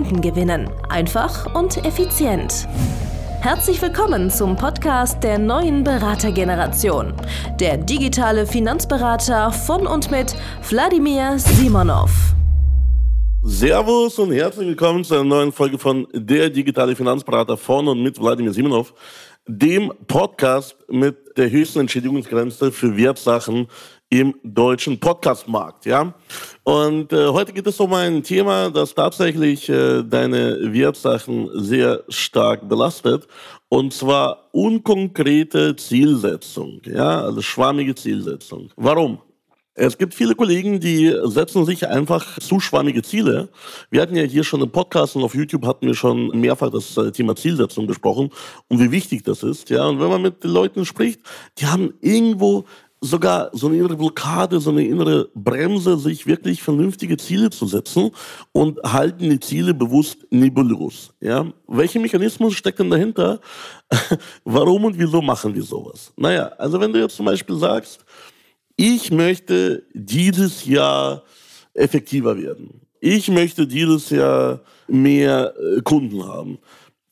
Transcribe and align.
Kunden 0.00 0.22
gewinnen. 0.22 0.70
Einfach 0.88 1.54
und 1.54 1.84
effizient. 1.84 2.66
Herzlich 3.42 3.82
willkommen 3.82 4.30
zum 4.30 4.56
Podcast 4.56 5.22
der 5.22 5.38
neuen 5.38 5.84
Beratergeneration. 5.84 7.12
Der 7.58 7.76
digitale 7.76 8.46
Finanzberater 8.46 9.52
von 9.52 9.86
und 9.86 10.10
mit 10.10 10.34
Wladimir 10.70 11.38
Simonov. 11.38 12.34
Servus 13.42 14.18
und 14.18 14.32
herzlich 14.32 14.68
willkommen 14.68 15.04
zu 15.04 15.16
einer 15.16 15.24
neuen 15.24 15.52
Folge 15.52 15.76
von 15.78 16.06
Der 16.14 16.48
digitale 16.48 16.96
Finanzberater 16.96 17.58
von 17.58 17.86
und 17.86 18.02
mit 18.02 18.18
Wladimir 18.18 18.54
Simonov, 18.54 18.94
dem 19.46 19.92
Podcast 20.06 20.76
mit 20.88 21.36
der 21.36 21.50
höchsten 21.50 21.80
Entschädigungsgrenze 21.80 22.72
für 22.72 22.96
Wertsachen 22.96 23.66
im 24.10 24.34
deutschen 24.42 24.98
Podcastmarkt. 24.98 25.86
Ja? 25.86 26.12
Und 26.64 27.12
äh, 27.12 27.28
heute 27.28 27.52
geht 27.52 27.66
es 27.66 27.80
um 27.80 27.94
ein 27.94 28.22
Thema, 28.22 28.68
das 28.68 28.94
tatsächlich 28.94 29.68
äh, 29.68 30.02
deine 30.02 30.72
Wertsachen 30.72 31.48
sehr 31.54 32.02
stark 32.08 32.68
belastet. 32.68 33.26
Und 33.68 33.94
zwar 33.94 34.48
unkonkrete 34.50 35.76
Zielsetzung, 35.76 36.80
ja, 36.84 37.22
also 37.22 37.40
schwammige 37.40 37.94
Zielsetzung. 37.94 38.70
Warum? 38.74 39.20
Es 39.74 39.96
gibt 39.96 40.12
viele 40.14 40.34
Kollegen, 40.34 40.80
die 40.80 41.14
setzen 41.24 41.64
sich 41.64 41.86
einfach 41.86 42.38
zu 42.40 42.58
schwammige 42.58 43.02
Ziele. 43.02 43.48
Wir 43.88 44.02
hatten 44.02 44.16
ja 44.16 44.24
hier 44.24 44.42
schon 44.42 44.60
im 44.60 44.70
Podcast 44.70 45.14
und 45.14 45.22
auf 45.22 45.36
YouTube 45.36 45.64
hatten 45.64 45.86
wir 45.86 45.94
schon 45.94 46.38
mehrfach 46.38 46.70
das 46.70 46.96
äh, 46.96 47.12
Thema 47.12 47.36
Zielsetzung 47.36 47.86
besprochen 47.86 48.30
und 48.68 48.80
wie 48.80 48.90
wichtig 48.90 49.22
das 49.22 49.44
ist. 49.44 49.70
Ja, 49.70 49.86
und 49.86 50.00
wenn 50.00 50.08
man 50.08 50.20
mit 50.20 50.42
den 50.42 50.50
Leuten 50.50 50.84
spricht, 50.84 51.20
die 51.58 51.66
haben 51.66 51.94
irgendwo 52.00 52.64
sogar 53.00 53.50
so 53.52 53.68
eine 53.68 53.78
innere 53.78 53.96
Blockade, 53.96 54.60
so 54.60 54.70
eine 54.70 54.84
innere 54.84 55.28
Bremse, 55.34 55.98
sich 55.98 56.26
wirklich 56.26 56.62
vernünftige 56.62 57.16
Ziele 57.16 57.50
zu 57.50 57.66
setzen 57.66 58.10
und 58.52 58.78
halten 58.82 59.30
die 59.30 59.40
Ziele 59.40 59.72
bewusst 59.72 60.26
nebulös. 60.30 61.12
Ja? 61.20 61.46
Welche 61.66 61.98
Mechanismus 61.98 62.54
steckt 62.54 62.78
denn 62.78 62.90
dahinter? 62.90 63.40
Warum 64.44 64.84
und 64.84 64.98
wieso 64.98 65.22
machen 65.22 65.54
wir 65.54 65.62
sowas? 65.62 66.12
Naja, 66.16 66.52
also 66.58 66.80
wenn 66.80 66.92
du 66.92 67.00
jetzt 67.00 67.16
zum 67.16 67.26
Beispiel 67.26 67.56
sagst, 67.56 68.04
ich 68.76 69.10
möchte 69.10 69.84
dieses 69.94 70.64
Jahr 70.66 71.22
effektiver 71.74 72.36
werden. 72.36 72.80
Ich 73.00 73.28
möchte 73.28 73.66
dieses 73.66 74.10
Jahr 74.10 74.60
mehr 74.88 75.54
äh, 75.56 75.80
Kunden 75.80 76.26
haben. 76.26 76.58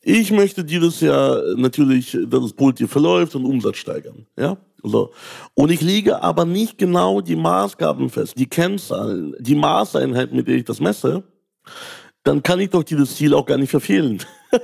Ich 0.01 0.31
möchte 0.31 0.63
dieses 0.63 1.01
Jahr 1.01 1.41
natürlich, 1.55 2.17
dass 2.27 2.43
es 2.43 2.53
positiv 2.53 2.91
verläuft 2.91 3.35
und 3.35 3.45
Umsatz 3.45 3.77
steigern. 3.77 4.25
Ja? 4.37 4.57
So. 4.81 5.11
Und 5.55 5.71
ich 5.71 5.81
lege 5.81 6.23
aber 6.23 6.45
nicht 6.45 6.77
genau 6.77 7.21
die 7.21 7.35
Maßgaben 7.35 8.09
fest, 8.09 8.33
die 8.37 8.47
Kennzahlen, 8.47 9.35
die 9.39 9.55
Maßeinheit, 9.55 10.31
mit 10.33 10.47
der 10.47 10.55
ich 10.55 10.63
das 10.63 10.79
messe, 10.79 11.23
dann 12.23 12.43
kann 12.43 12.59
ich 12.59 12.69
doch 12.69 12.83
dieses 12.83 13.15
Ziel 13.15 13.33
auch 13.33 13.45
gar 13.45 13.57
nicht 13.57 13.71
verfehlen. 13.71 14.23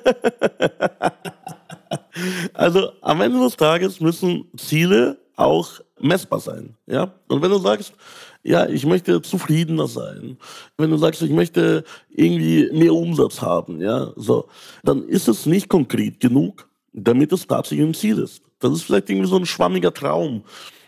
also 2.54 2.92
am 3.02 3.22
Ende 3.22 3.40
des 3.40 3.58
Tages 3.58 4.00
müssen 4.00 4.46
Ziele 4.58 5.18
auch 5.36 5.82
messbar 6.00 6.40
sein. 6.40 6.76
Ja? 6.86 7.14
Und 7.28 7.42
wenn 7.42 7.52
du 7.52 7.60
sagst, 7.60 7.94
ja, 8.46 8.70
ich 8.70 8.86
möchte 8.86 9.22
zufriedener 9.24 9.88
sein, 9.88 10.38
wenn 10.78 10.92
du 10.92 10.98
sagst, 10.98 11.22
ich 11.24 11.32
möchte 11.32 11.84
irgendwie 12.10 12.70
mehr 12.72 12.94
Umsatz 12.94 13.42
haben, 13.42 13.82
ja, 13.82 14.12
so, 14.16 14.46
dann 14.84 15.04
ist 15.08 15.28
es 15.28 15.48
nicht 15.48 15.68
konkret 15.68 16.20
genug, 16.20 16.70
damit 16.94 17.34
es 17.34 17.48
tatsächlich 17.48 17.88
ein 17.88 17.94
Ziel 17.96 18.20
ist. 18.20 18.44
Das 18.60 18.72
ist 18.72 18.84
vielleicht 18.84 19.10
irgendwie 19.10 19.28
so 19.28 19.38
ein 19.38 19.48
schwammiger 19.48 19.92
Traum. 19.92 20.44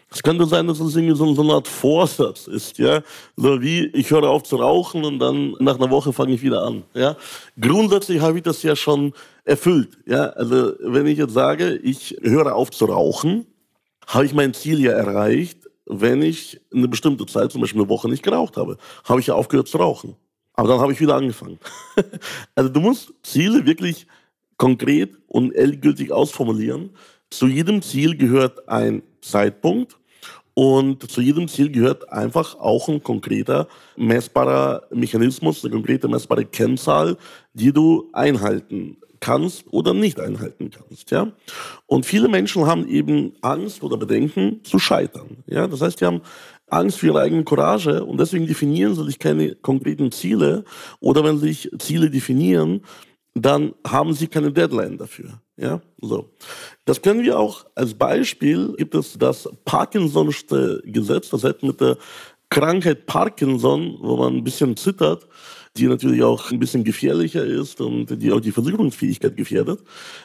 Es 0.09 0.21
könnte 0.23 0.45
sein, 0.45 0.67
dass 0.67 0.79
es 0.79 0.95
irgendwie 0.95 1.15
so, 1.15 1.33
so 1.33 1.41
eine 1.41 1.53
Art 1.53 1.67
Vorsatz 1.67 2.47
ist, 2.47 2.77
ja. 2.77 3.01
So 3.35 3.59
wie, 3.61 3.87
ich 3.87 4.09
höre 4.11 4.29
auf 4.29 4.43
zu 4.43 4.57
rauchen 4.57 5.03
und 5.03 5.19
dann 5.19 5.55
nach 5.59 5.77
einer 5.77 5.89
Woche 5.89 6.13
fange 6.13 6.33
ich 6.35 6.43
wieder 6.43 6.61
an, 6.61 6.83
ja. 6.93 7.17
Grundsätzlich 7.59 8.21
habe 8.21 8.37
ich 8.37 8.43
das 8.43 8.61
ja 8.61 8.75
schon 8.75 9.13
erfüllt, 9.45 9.97
ja. 10.05 10.27
Also, 10.27 10.73
wenn 10.79 11.07
ich 11.07 11.17
jetzt 11.17 11.33
sage, 11.33 11.75
ich 11.75 12.15
höre 12.21 12.55
auf 12.55 12.69
zu 12.69 12.85
rauchen, 12.85 13.47
habe 14.05 14.25
ich 14.25 14.33
mein 14.35 14.53
Ziel 14.53 14.79
ja 14.79 14.91
erreicht, 14.91 15.67
wenn 15.89 16.21
ich 16.21 16.59
eine 16.73 16.87
bestimmte 16.87 17.25
Zeit, 17.25 17.51
zum 17.51 17.61
Beispiel 17.61 17.81
eine 17.81 17.89
Woche 17.89 18.09
nicht 18.09 18.23
geraucht 18.23 18.57
habe. 18.57 18.77
Habe 19.05 19.19
ich 19.19 19.27
ja 19.27 19.35
aufgehört 19.35 19.67
zu 19.67 19.77
rauchen. 19.77 20.15
Aber 20.53 20.67
dann 20.67 20.79
habe 20.79 20.91
ich 20.91 20.99
wieder 20.99 21.15
angefangen. 21.15 21.59
also 22.55 22.69
du 22.69 22.79
musst 22.79 23.13
Ziele 23.23 23.65
wirklich 23.65 24.07
konkret 24.57 25.17
und 25.27 25.53
endgültig 25.53 26.11
ausformulieren. 26.11 26.89
Zu 27.29 27.47
jedem 27.47 27.81
Ziel 27.81 28.17
gehört 28.17 28.67
ein 28.67 29.03
Zeitpunkt 29.21 29.97
und 30.53 31.09
zu 31.11 31.21
jedem 31.21 31.47
Ziel 31.47 31.71
gehört 31.71 32.11
einfach 32.11 32.57
auch 32.59 32.89
ein 32.89 33.03
konkreter 33.03 33.67
messbarer 33.95 34.87
Mechanismus, 34.91 35.63
eine 35.63 35.73
konkrete 35.73 36.07
messbare 36.07 36.45
Kennzahl, 36.45 37.17
die 37.53 37.71
du 37.71 38.09
einhalten 38.13 38.97
kannst 39.19 39.65
oder 39.71 39.93
nicht 39.93 40.19
einhalten 40.19 40.69
kannst. 40.71 41.11
Ja? 41.11 41.31
Und 41.85 42.05
viele 42.05 42.27
Menschen 42.27 42.65
haben 42.65 42.87
eben 42.87 43.33
Angst 43.41 43.83
oder 43.83 43.97
Bedenken 43.97 44.63
zu 44.63 44.79
scheitern. 44.79 45.37
Ja? 45.45 45.67
Das 45.67 45.81
heißt, 45.81 46.01
die 46.01 46.05
haben 46.05 46.21
Angst 46.69 46.99
für 46.99 47.07
ihre 47.07 47.21
eigene 47.21 47.43
Courage 47.43 48.03
und 48.03 48.19
deswegen 48.19 48.47
definieren 48.47 48.93
sie 48.95 49.05
sich 49.05 49.19
keine 49.19 49.55
konkreten 49.55 50.11
Ziele 50.11 50.65
oder 50.99 51.23
wenn 51.23 51.39
sie 51.39 51.47
sich 51.47 51.71
Ziele 51.79 52.09
definieren, 52.09 52.81
dann 53.33 53.73
haben 53.85 54.13
sie 54.13 54.27
keine 54.27 54.51
Deadline 54.51 54.97
dafür. 54.97 55.41
Ja, 55.57 55.81
so. 56.01 56.29
Das 56.85 57.01
können 57.01 57.23
wir 57.23 57.39
auch 57.39 57.65
als 57.73 57.93
Beispiel 57.93 58.73
gibt 58.77 58.93
es 58.95 59.17
das 59.17 59.49
Parkinson'sche 59.65 60.81
Gesetz, 60.83 61.29
das 61.29 61.43
heißt 61.43 61.63
mit 61.63 61.81
der 61.81 61.97
Krankheit 62.49 63.05
Parkinson, 63.07 63.97
wo 63.99 64.17
man 64.17 64.37
ein 64.37 64.43
bisschen 64.43 64.77
zittert, 64.77 65.27
die 65.77 65.87
natürlich 65.87 66.23
auch 66.23 66.51
ein 66.51 66.59
bisschen 66.59 66.83
gefährlicher 66.83 67.43
ist 67.43 67.79
und 67.81 68.21
die 68.21 68.31
auch 68.31 68.39
die 68.39 68.51
Versicherungsfähigkeit 68.51 69.35
gefährdet, 69.35 69.81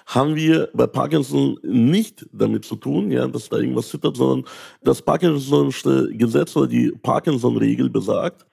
haben 0.06 0.34
wir 0.34 0.68
bei 0.74 0.86
Parkinson 0.86 1.58
nicht 1.62 2.26
damit 2.32 2.64
zu 2.64 2.76
tun, 2.76 3.10
ja, 3.10 3.26
dass 3.26 3.48
da 3.48 3.58
irgendwas 3.58 3.88
zittert, 3.88 4.16
sondern 4.16 4.48
das 4.82 5.04
Parkinson'sche 5.04 6.16
Gesetz 6.16 6.56
oder 6.56 6.66
die 6.66 6.90
Parkinson-Regel 6.90 7.90
besagt, 7.90 8.46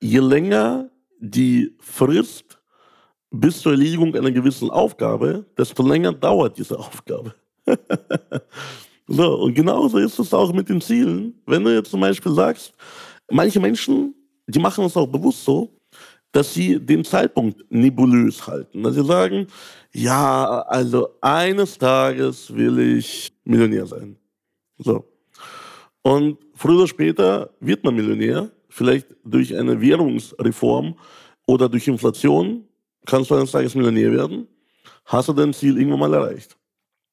je 0.00 0.20
länger 0.20 0.90
die 1.20 1.74
Frist 1.80 2.58
bis 3.30 3.60
zur 3.60 3.72
Erledigung 3.72 4.14
einer 4.14 4.30
gewissen 4.30 4.70
Aufgabe, 4.70 5.44
desto 5.58 5.86
länger 5.86 6.12
dauert 6.12 6.56
diese 6.58 6.78
Aufgabe. 6.78 7.34
so, 9.06 9.34
und 9.40 9.54
genauso 9.54 9.98
ist 9.98 10.18
es 10.18 10.32
auch 10.32 10.52
mit 10.52 10.68
den 10.68 10.80
Zielen. 10.80 11.34
Wenn 11.46 11.64
du 11.64 11.74
jetzt 11.74 11.90
zum 11.90 12.00
Beispiel 12.00 12.32
sagst, 12.32 12.72
manche 13.30 13.58
Menschen, 13.58 14.14
die 14.46 14.58
machen 14.58 14.84
es 14.84 14.96
auch 14.96 15.06
bewusst 15.06 15.44
so, 15.44 15.72
dass 16.34 16.52
sie 16.52 16.80
den 16.80 17.04
Zeitpunkt 17.04 17.64
nebulös 17.70 18.44
halten. 18.44 18.82
Dass 18.82 18.96
sie 18.96 19.04
sagen, 19.04 19.46
ja, 19.92 20.62
also 20.62 21.10
eines 21.20 21.78
Tages 21.78 22.52
will 22.52 22.96
ich 22.98 23.32
Millionär 23.44 23.86
sein. 23.86 24.16
So. 24.78 25.04
Und 26.02 26.38
früher 26.54 26.78
oder 26.78 26.88
später 26.88 27.50
wird 27.60 27.84
man 27.84 27.94
Millionär, 27.94 28.50
vielleicht 28.68 29.14
durch 29.24 29.56
eine 29.56 29.80
Währungsreform 29.80 30.96
oder 31.46 31.68
durch 31.68 31.86
Inflation 31.86 32.66
kannst 33.06 33.30
du 33.30 33.36
eines 33.36 33.52
Tages 33.52 33.76
Millionär 33.76 34.10
werden, 34.10 34.48
hast 35.04 35.28
du 35.28 35.32
dein 35.32 35.54
Ziel 35.54 35.78
irgendwann 35.78 36.00
mal 36.00 36.14
erreicht. 36.14 36.56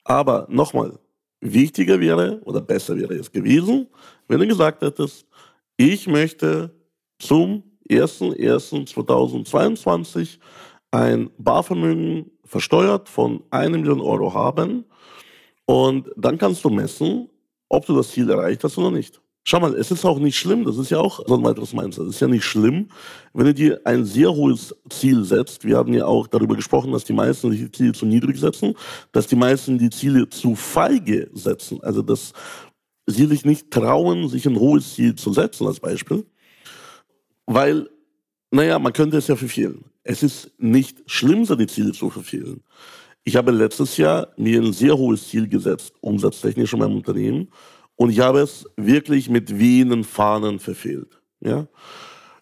Aber 0.04 0.48
nochmal, 0.50 0.98
wichtiger 1.42 2.00
wäre 2.00 2.42
oder 2.44 2.60
besser 2.60 2.98
wäre 2.98 3.14
es 3.14 3.32
gewesen, 3.32 3.86
wenn 4.28 4.40
du 4.40 4.48
gesagt 4.48 4.82
hättest, 4.82 5.28
ich 5.78 6.08
möchte 6.08 6.72
zum 7.20 7.71
01.01.2022 7.92 10.40
ein 10.92 11.30
Barvermögen 11.38 12.32
versteuert 12.46 13.10
von 13.10 13.44
1 13.52 13.72
Million 13.72 14.02
Euro 14.02 14.34
haben 14.34 14.86
und 15.66 16.10
dann 16.18 16.38
kannst 16.38 16.66
du 16.66 16.70
messen, 16.70 17.30
ob 17.70 17.86
du 17.86 17.96
das 17.96 18.12
Ziel 18.12 18.30
erreicht 18.30 18.64
hast 18.64 18.78
oder 18.78 18.92
nicht. 18.92 19.22
Schau 19.44 19.60
mal, 19.60 19.74
es 19.74 19.90
ist 19.90 20.06
auch 20.06 20.20
nicht 20.20 20.38
schlimm, 20.38 20.66
das 20.66 20.78
ist 20.78 20.92
ja 20.92 21.00
auch 21.00 21.20
so 21.26 21.36
ein 21.36 21.44
weiteres 21.44 21.74
Mindset. 21.74 22.06
Es 22.06 22.16
ist 22.16 22.20
ja 22.20 22.28
nicht 22.28 22.44
schlimm, 22.44 22.90
wenn 23.34 23.48
du 23.48 23.56
dir 23.56 23.82
ein 23.86 24.06
sehr 24.06 24.32
hohes 24.32 24.76
Ziel 24.90 25.24
setzt. 25.24 25.66
Wir 25.66 25.78
haben 25.78 25.94
ja 25.94 26.06
auch 26.06 26.28
darüber 26.28 26.56
gesprochen, 26.56 26.92
dass 26.92 27.06
die 27.06 27.14
meisten 27.14 27.50
die 27.50 27.72
Ziele 27.72 27.94
zu 27.94 28.06
niedrig 28.06 28.38
setzen, 28.38 28.76
dass 29.14 29.26
die 29.26 29.36
meisten 29.36 29.80
die 29.80 29.90
Ziele 29.90 30.30
zu 30.30 30.56
feige 30.56 31.28
setzen. 31.34 31.82
Also, 31.82 32.04
dass 32.04 32.34
sie 33.08 33.26
sich 33.26 33.44
nicht 33.44 33.72
trauen, 33.72 34.30
sich 34.30 34.46
ein 34.46 34.60
hohes 34.60 34.94
Ziel 34.94 35.16
zu 35.16 35.34
setzen, 35.34 35.66
als 35.66 35.80
Beispiel. 35.80 36.24
Weil, 37.46 37.90
naja, 38.52 38.80
man 38.80 38.94
könnte 38.94 39.18
es 39.18 39.28
ja 39.28 39.36
verfehlen. 39.36 39.86
es 40.04 40.24
ist 40.24 40.52
nicht 40.58 41.04
schlimm, 41.06 41.46
seine 41.46 41.68
Ziele 41.68 41.92
zu 41.92 42.10
verfehlen. 42.10 42.64
Ich 43.24 43.36
habe 43.36 43.52
letztes 43.52 43.98
Jahr 43.98 44.30
mir 44.36 44.62
ein 44.62 44.74
sehr 44.74 44.98
hohes 44.98 45.28
Ziel 45.28 45.48
gesetzt, 45.48 45.94
umsatztechnisch 46.02 46.74
in 46.74 46.80
meinem 46.80 46.96
Unternehmen. 46.96 47.50
Und 47.96 48.10
ich 48.10 48.20
habe 48.20 48.40
es 48.40 48.66
wirklich 48.78 49.30
mit 49.30 49.60
wehenden 49.60 50.04
Fahnen 50.04 50.60
verfehlt. 50.60 51.22
Ja? 51.40 51.68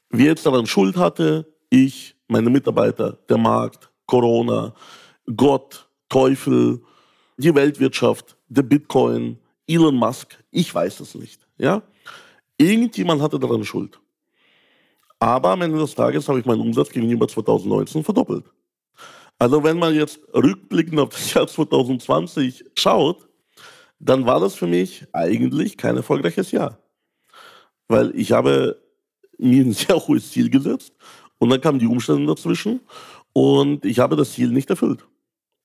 Wer 0.10 0.28
jetzt 0.28 0.46
daran 0.46 0.68
Schuld 0.68 0.96
hatte, 0.96 1.54
ich, 1.70 2.16
meine 2.30 2.50
Mitarbeiter, 2.50 3.20
der 3.28 3.38
Markt, 3.38 3.92
Corona, 4.06 4.74
Gott, 5.36 5.90
Teufel, 6.08 6.82
die 7.38 7.54
Weltwirtschaft, 7.54 8.38
der 8.48 8.64
Bitcoin, 8.64 9.38
Elon 9.68 9.96
Musk, 9.96 10.42
ich 10.50 10.74
weiß 10.74 11.02
es 11.02 11.14
nicht. 11.16 11.46
Ja? 11.58 11.84
Irgendjemand 12.58 13.22
hatte 13.22 13.38
daran 13.38 13.66
Schuld. 13.66 14.00
Aber 15.20 15.50
am 15.50 15.62
Ende 15.62 15.78
des 15.78 15.96
Tages 15.96 16.28
habe 16.30 16.40
ich 16.40 16.46
meinen 16.46 16.62
Umsatz 16.62 16.90
gegenüber 16.90 17.28
2019 17.28 18.04
verdoppelt. 18.04 18.46
Also 19.38 19.64
wenn 19.64 19.78
man 19.78 19.94
jetzt 19.94 20.20
rückblickend 20.34 21.00
auf 21.00 21.10
das 21.10 21.34
Jahr 21.34 21.48
2020 21.48 22.66
schaut, 22.76 23.28
dann 24.00 24.26
war 24.26 24.40
das 24.40 24.56
für 24.56 24.68
mich 24.68 25.06
eigentlich 25.12 25.78
kein 25.78 25.98
erfolgreiches 25.98 26.52
Jahr. 26.52 26.80
Weil 27.88 28.16
ich 28.16 28.32
habe 28.32 28.82
mir 29.38 29.66
ein 29.66 29.74
sehr 29.74 29.96
hohes 29.96 30.32
Ziel 30.32 30.50
gesetzt 30.50 30.94
und 31.38 31.50
dann 31.50 31.62
kamen 31.62 31.80
die 31.80 31.88
Umstände 31.88 32.26
dazwischen 32.26 32.82
und 33.34 33.86
ich 33.86 34.00
habe 34.00 34.16
das 34.16 34.34
Ziel 34.34 34.50
nicht 34.50 34.70
erfüllt. 34.70 35.06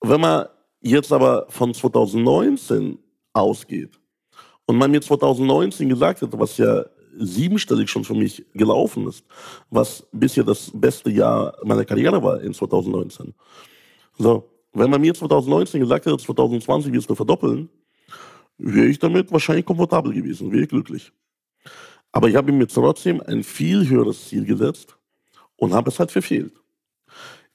Wenn 0.00 0.20
man 0.20 0.46
jetzt 0.80 1.12
aber 1.12 1.46
von 1.48 1.72
2019 1.74 2.98
ausgeht 3.32 3.98
und 4.66 4.76
man 4.76 4.90
mir 4.90 5.00
2019 5.00 5.88
gesagt 5.88 6.22
hätte, 6.22 6.38
was 6.38 6.56
ja 6.58 6.84
siebenstellig 7.18 7.90
schon 7.90 8.04
für 8.04 8.14
mich 8.14 8.44
gelaufen 8.54 9.08
ist, 9.08 9.24
was 9.70 10.06
bisher 10.12 10.44
das 10.44 10.70
beste 10.74 11.10
Jahr 11.10 11.56
meiner 11.64 11.84
Karriere 11.84 12.22
war 12.22 12.40
in 12.40 12.54
2019. 12.54 13.34
So, 14.18 14.48
wenn 14.72 14.90
man 14.90 15.00
mir 15.00 15.14
2019 15.14 15.80
gesagt 15.80 16.06
hätte, 16.06 16.18
2020 16.18 16.92
wirst 16.92 17.10
du 17.10 17.14
verdoppeln, 17.14 17.68
wäre 18.58 18.86
ich 18.86 18.98
damit 18.98 19.32
wahrscheinlich 19.32 19.64
komfortabel 19.64 20.12
gewesen, 20.12 20.52
wäre 20.52 20.64
ich 20.64 20.68
glücklich. 20.68 21.12
Aber 22.12 22.28
ich 22.28 22.36
habe 22.36 22.52
mir 22.52 22.68
trotzdem 22.68 23.20
ein 23.20 23.42
viel 23.42 23.88
höheres 23.88 24.28
Ziel 24.28 24.44
gesetzt 24.44 24.96
und 25.56 25.72
habe 25.72 25.90
es 25.90 25.98
halt 25.98 26.12
verfehlt. 26.12 26.52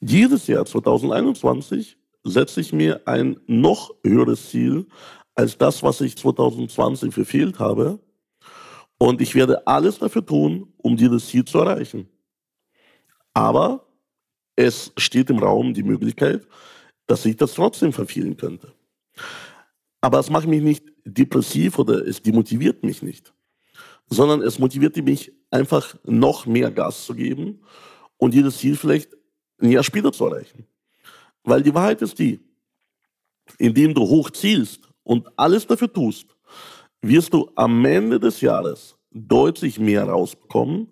Jedes 0.02 0.48
Jahr 0.48 0.66
2021 0.66 1.98
setze 2.24 2.62
ich 2.62 2.74
mir 2.74 3.02
ein 3.06 3.40
noch 3.48 3.94
höheres 4.04 4.50
Ziel 4.50 4.88
als 5.36 5.58
das, 5.58 5.84
was 5.84 6.02
ich 6.02 6.18
2020 6.18 7.14
verfehlt 7.14 7.60
habe. 7.60 8.00
Und 9.00 9.22
ich 9.22 9.34
werde 9.34 9.66
alles 9.66 9.98
dafür 9.98 10.26
tun, 10.26 10.74
um 10.78 10.98
dieses 10.98 11.28
Ziel 11.28 11.46
zu 11.46 11.58
erreichen. 11.60 12.08
Aber 13.34 13.88
es 14.56 14.92
steht 14.98 15.30
im 15.30 15.40
Raum 15.40 15.74
die 15.74 15.84
Möglichkeit, 15.84 16.46
dass 17.08 17.26
ich 17.26 17.38
das 17.38 17.54
trotzdem 17.54 17.94
verfehlen 17.94 18.36
könnte. 18.36 18.74
Aber 20.02 20.20
es 20.20 20.30
macht 20.30 20.48
mich 20.48 20.62
nicht 20.62 20.84
depressiv 21.06 21.80
oder 21.80 22.06
es 22.06 22.22
demotiviert 22.22 22.84
mich 22.84 23.02
nicht, 23.02 23.34
sondern 24.10 24.42
es 24.42 24.60
motiviert 24.60 24.98
mich 24.98 25.32
einfach 25.50 25.96
noch 26.04 26.46
mehr 26.46 26.70
Gas 26.70 27.06
zu 27.06 27.16
geben 27.16 27.62
und 28.18 28.34
jedes 28.34 28.58
Ziel 28.58 28.76
vielleicht 28.76 29.16
ein 29.62 29.72
Jahr 29.72 29.84
später 29.84 30.12
zu 30.12 30.26
erreichen. 30.26 30.68
Weil 31.44 31.64
die 31.64 31.74
Wahrheit 31.74 32.02
ist 32.02 32.20
die, 32.20 32.42
indem 33.58 33.94
du 33.94 34.02
hoch 34.02 34.30
zielst 34.30 34.90
und 35.04 35.28
alles 35.38 35.66
dafür 35.66 35.92
tust, 35.92 36.28
wirst 37.02 37.34
du 37.34 37.50
am 37.56 37.86
Ende 37.86 38.20
des 38.20 38.42
Jahres 38.42 38.96
deutlich 39.12 39.80
mehr 39.80 40.04
rausbekommen, 40.04 40.90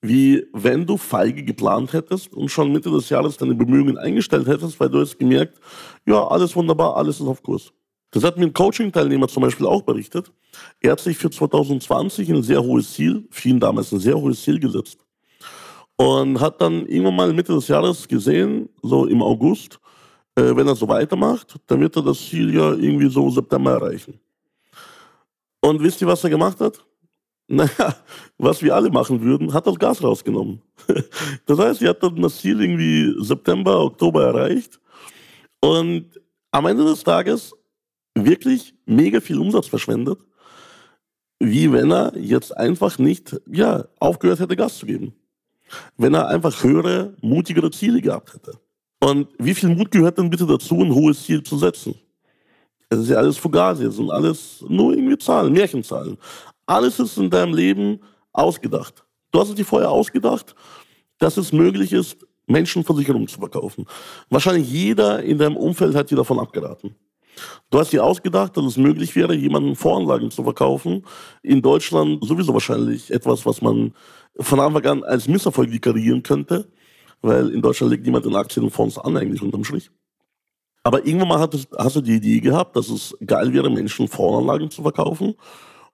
wie 0.00 0.46
wenn 0.52 0.86
du 0.86 0.96
feige 0.96 1.42
geplant 1.42 1.92
hättest 1.92 2.32
und 2.32 2.50
schon 2.50 2.72
Mitte 2.72 2.90
des 2.90 3.08
Jahres 3.08 3.36
deine 3.36 3.54
Bemühungen 3.54 3.98
eingestellt 3.98 4.46
hättest, 4.46 4.78
weil 4.78 4.88
du 4.88 5.00
hast 5.00 5.18
gemerkt, 5.18 5.58
ja, 6.06 6.26
alles 6.28 6.54
wunderbar, 6.54 6.96
alles 6.96 7.20
ist 7.20 7.26
auf 7.26 7.42
Kurs. 7.42 7.72
Das 8.10 8.24
hat 8.24 8.38
mir 8.38 8.46
ein 8.46 8.52
Coaching-Teilnehmer 8.54 9.28
zum 9.28 9.42
Beispiel 9.42 9.66
auch 9.66 9.82
berichtet. 9.82 10.32
Er 10.80 10.92
hat 10.92 11.00
sich 11.00 11.18
für 11.18 11.30
2020 11.30 12.30
ein 12.30 12.42
sehr 12.42 12.62
hohes 12.62 12.92
Ziel, 12.94 13.26
für 13.30 13.48
ihn 13.50 13.60
damals 13.60 13.92
ein 13.92 13.98
sehr 13.98 14.18
hohes 14.18 14.42
Ziel 14.42 14.58
gesetzt. 14.58 15.04
Und 15.96 16.40
hat 16.40 16.60
dann 16.60 16.86
irgendwann 16.86 17.16
mal 17.16 17.32
Mitte 17.32 17.52
des 17.52 17.68
Jahres 17.68 18.06
gesehen, 18.06 18.68
so 18.82 19.06
im 19.06 19.20
August, 19.20 19.78
äh, 20.36 20.56
wenn 20.56 20.68
er 20.68 20.76
so 20.76 20.88
weitermacht, 20.88 21.56
dann 21.66 21.80
wird 21.80 21.96
er 21.96 22.02
das 22.02 22.18
Ziel 22.18 22.54
ja 22.54 22.72
irgendwie 22.72 23.10
so 23.10 23.28
September 23.28 23.72
erreichen. 23.72 24.18
Und 25.60 25.82
wisst 25.82 26.00
ihr, 26.00 26.06
was 26.06 26.24
er 26.24 26.30
gemacht 26.30 26.60
hat? 26.60 26.84
Naja, 27.50 27.96
was 28.36 28.62
wir 28.62 28.74
alle 28.74 28.90
machen 28.90 29.22
würden, 29.22 29.54
hat 29.54 29.66
das 29.66 29.78
Gas 29.78 30.02
rausgenommen. 30.02 30.60
Das 31.46 31.58
heißt, 31.58 31.80
er 31.80 31.90
hat 31.90 32.02
dann 32.02 32.20
das 32.20 32.36
Ziel 32.42 32.60
irgendwie 32.60 33.14
September, 33.24 33.80
Oktober 33.80 34.26
erreicht. 34.26 34.78
Und 35.60 36.20
am 36.50 36.66
Ende 36.66 36.84
des 36.84 37.02
Tages 37.02 37.54
wirklich 38.14 38.74
mega 38.84 39.20
viel 39.20 39.38
Umsatz 39.38 39.66
verschwendet, 39.66 40.18
wie 41.38 41.72
wenn 41.72 41.90
er 41.90 42.12
jetzt 42.18 42.54
einfach 42.54 42.98
nicht 42.98 43.40
ja, 43.50 43.86
aufgehört 43.98 44.40
hätte, 44.40 44.56
Gas 44.56 44.76
zu 44.76 44.86
geben. 44.86 45.14
Wenn 45.96 46.14
er 46.14 46.28
einfach 46.28 46.62
höhere, 46.62 47.14
mutigere 47.22 47.70
Ziele 47.70 48.00
gehabt 48.00 48.34
hätte. 48.34 48.58
Und 49.00 49.28
wie 49.38 49.54
viel 49.54 49.68
Mut 49.68 49.90
gehört 49.90 50.18
denn 50.18 50.30
bitte 50.30 50.46
dazu, 50.46 50.82
ein 50.82 50.94
hohes 50.94 51.24
Ziel 51.24 51.42
zu 51.42 51.56
setzen? 51.56 51.94
Es 52.90 52.98
ist 52.98 53.10
ja 53.10 53.16
alles 53.16 53.36
Fugazi, 53.36 53.84
es 53.84 53.96
sind 53.96 54.10
alles 54.10 54.64
nur 54.66 54.94
irgendwie 54.94 55.18
Zahlen, 55.18 55.52
Märchenzahlen. 55.52 56.16
Alles 56.66 56.98
ist 56.98 57.18
in 57.18 57.28
deinem 57.28 57.54
Leben 57.54 58.00
ausgedacht. 58.32 59.04
Du 59.30 59.40
hast 59.40 59.50
es 59.50 59.54
dir 59.54 59.64
vorher 59.64 59.90
ausgedacht, 59.90 60.54
dass 61.18 61.36
es 61.36 61.52
möglich 61.52 61.92
ist, 61.92 62.16
Menschenversicherungen 62.46 63.28
zu 63.28 63.38
verkaufen. 63.38 63.84
Wahrscheinlich 64.30 64.70
jeder 64.70 65.22
in 65.22 65.38
deinem 65.38 65.56
Umfeld 65.56 65.94
hat 65.94 66.10
dir 66.10 66.16
davon 66.16 66.38
abgeraten. 66.38 66.94
Du 67.70 67.78
hast 67.78 67.92
dir 67.92 68.04
ausgedacht, 68.04 68.56
dass 68.56 68.64
es 68.64 68.76
möglich 68.76 69.14
wäre, 69.14 69.34
jemanden 69.34 69.76
Voranlagen 69.76 70.30
zu 70.30 70.42
verkaufen. 70.42 71.04
In 71.42 71.62
Deutschland 71.62 72.24
sowieso 72.24 72.52
wahrscheinlich 72.52 73.12
etwas, 73.12 73.44
was 73.46 73.62
man 73.62 73.92
von 74.40 74.60
Anfang 74.60 74.86
an 74.86 75.04
als 75.04 75.28
Misserfolg 75.28 75.70
deklarieren 75.70 76.22
könnte, 76.22 76.68
weil 77.20 77.50
in 77.50 77.62
Deutschland 77.62 77.92
legt 77.92 78.04
niemand 78.04 78.26
in 78.26 78.34
Aktien 78.34 78.64
und 78.64 78.70
Fonds 78.70 78.98
an, 78.98 79.16
eigentlich 79.16 79.42
unterm 79.42 79.64
Strich. 79.64 79.90
Aber 80.88 81.04
irgendwann 81.04 81.28
mal 81.28 81.38
hattest, 81.38 81.68
hast 81.76 81.96
du 81.96 82.00
die 82.00 82.14
Idee 82.14 82.40
gehabt, 82.40 82.74
dass 82.74 82.88
es 82.88 83.14
geil 83.26 83.52
wäre, 83.52 83.68
Menschen 83.68 84.08
Voranlagen 84.08 84.70
zu 84.70 84.80
verkaufen. 84.80 85.34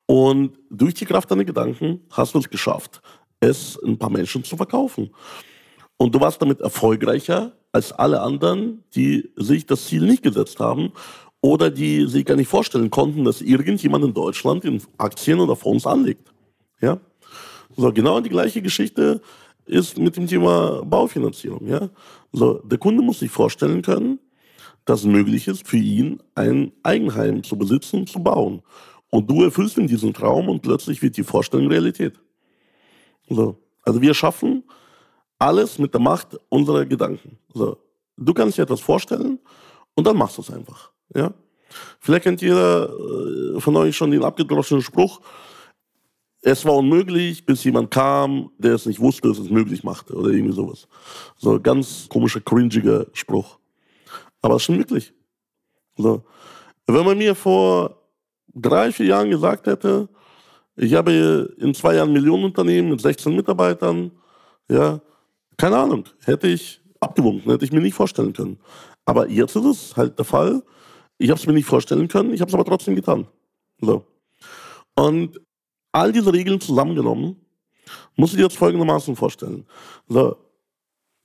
Und 0.07 0.57
durch 0.71 0.95
die 0.95 1.05
Kraft 1.05 1.29
deiner 1.29 1.45
Gedanken 1.45 2.03
hast 2.13 2.33
du 2.33 2.39
es 2.39 2.49
geschafft, 2.49 3.03
es 3.41 3.77
ein 3.85 3.99
paar 3.99 4.11
Menschen 4.11 4.45
zu 4.45 4.57
verkaufen. 4.57 5.11
Und 5.97 6.15
du 6.15 6.21
warst 6.21 6.41
damit 6.41 6.61
erfolgreicher 6.61 7.51
als 7.73 7.91
alle 7.91 8.21
anderen, 8.21 8.85
die 8.95 9.29
sich 9.35 9.67
das 9.67 9.85
Ziel 9.87 10.07
nicht 10.07 10.23
gesetzt 10.23 10.61
haben 10.61 10.93
oder 11.41 11.73
die 11.73 12.07
sich 12.07 12.25
gar 12.25 12.37
nicht 12.37 12.47
vorstellen 12.47 12.89
konnten, 12.89 13.25
dass 13.25 13.41
irgendjemand 13.41 14.05
in 14.05 14.15
Deutschland 14.15 14.65
in 14.65 14.81
Aktien 14.97 15.41
oder 15.41 15.57
Fonds 15.57 15.89
anlegt. 15.89 16.33
Ja? 16.81 17.01
So, 17.77 17.93
genau 17.93 18.21
die 18.21 18.31
gleiche 18.31 18.63
Geschichte 18.63 19.21
ist 19.67 19.99
mit 19.99 20.17
dem 20.17 20.29
Thema 20.29 20.85
Baufinanzierung. 20.85 21.67
Ja? 21.67 21.91
So, 22.31 22.61
der 22.63 22.79
Kunde 22.79 23.03
muss 23.03 23.19
sich 23.19 23.33
vorstellen 23.33 23.83
können, 23.83 24.21
dass 24.85 25.01
es 25.01 25.07
möglich 25.07 25.49
ist, 25.49 25.67
für 25.67 25.79
ihn 25.79 26.21
ein 26.35 26.73
Eigenheim 26.83 27.43
zu 27.43 27.57
besitzen 27.57 28.07
zu 28.07 28.23
bauen. 28.23 28.63
Und 29.11 29.31
du 29.31 29.45
erfüllst 29.45 29.79
ihm 29.79 29.87
diesen 29.87 30.13
Traum 30.13 30.49
und 30.49 30.63
plötzlich 30.63 31.01
wird 31.03 31.17
die 31.17 31.23
Vorstellung 31.23 31.69
Realität. 31.69 32.21
So. 33.29 33.57
Also 33.83 34.01
wir 34.01 34.15
schaffen 34.15 34.65
alles 35.39 35.79
mit 35.79 35.95
der 35.95 36.01
Macht 36.01 36.39
unserer 36.49 36.85
Gedanken. 36.85 37.39
So. 37.53 37.79
Du 38.17 38.35
kannst 38.35 38.59
dir 38.59 38.63
etwas 38.63 38.81
vorstellen 38.81 39.39
und 39.95 40.07
dann 40.07 40.17
machst 40.17 40.39
du 40.39 40.43
es 40.43 40.51
einfach. 40.51 40.91
Ja? 41.15 41.33
Vielleicht 42.01 42.25
kennt 42.25 42.43
jeder 42.43 42.89
äh, 42.89 43.61
von 43.61 43.77
euch 43.77 43.97
schon 43.97 44.11
den 44.11 44.25
abgedroschenen 44.25 44.83
Spruch, 44.83 45.21
es 46.47 46.65
war 46.67 46.75
unmöglich, 46.75 47.47
bis 47.47 47.65
jemand 47.65 47.91
kam, 47.91 48.51
der 48.59 48.75
es 48.75 48.85
nicht 48.85 49.01
wusste, 49.01 49.29
dass 49.29 49.39
es 49.39 49.49
möglich 49.49 49.83
machte 49.83 50.13
oder 50.15 50.29
irgendwie 50.29 50.53
sowas. 50.53 50.87
So 51.37 51.59
ganz 51.59 52.07
komischer, 52.11 52.41
cringiger 52.41 53.07
Spruch. 53.15 53.59
Aber 54.45 54.57
es 54.57 54.63
ist 54.63 54.67
schon 54.67 54.77
wirklich. 54.77 55.15
So. 55.97 56.23
Wenn 56.87 57.07
man 57.07 57.17
mir 57.17 57.35
vor 57.35 58.03
drei, 58.55 58.93
vier 58.93 59.07
Jahren 59.07 59.31
gesagt 59.31 59.67
hätte, 59.67 60.11
ich 60.77 60.93
habe 60.93 61.55
in 61.57 61.73
zwei 61.73 61.95
Jahren 61.95 62.13
Millionenunternehmen 62.13 62.91
mit 62.91 63.01
16 63.01 63.35
Mitarbeitern, 63.35 64.11
ja, 64.69 65.01
keine 65.57 65.79
Ahnung, 65.79 66.05
hätte 66.25 66.49
ich 66.49 66.83
abgewunken, 67.01 67.51
hätte 67.51 67.65
ich 67.65 67.73
mir 67.73 67.81
nicht 67.81 67.95
vorstellen 67.95 68.35
können. 68.35 68.59
Aber 69.07 69.31
jetzt 69.31 69.57
ist 69.57 69.65
es 69.65 69.97
halt 69.97 70.19
der 70.19 70.27
Fall. 70.27 70.63
Ich 71.17 71.31
habe 71.31 71.41
es 71.41 71.47
mir 71.47 71.55
nicht 71.55 71.65
vorstellen 71.65 72.09
können, 72.09 72.35
ich 72.35 72.43
habe 72.43 72.51
es 72.51 72.55
aber 72.55 72.67
trotzdem 72.67 72.97
getan. 72.97 73.27
So. 73.81 74.05
Und 74.95 75.41
all 75.91 76.13
diese 76.13 76.35
Regeln 76.35 76.61
zusammengenommen, 76.61 77.41
musst 78.15 78.35
du 78.35 78.37
dir 78.37 78.43
jetzt 78.43 78.59
folgendermaßen 78.59 79.17
vorstellen. 79.17 79.65
So, 80.07 80.37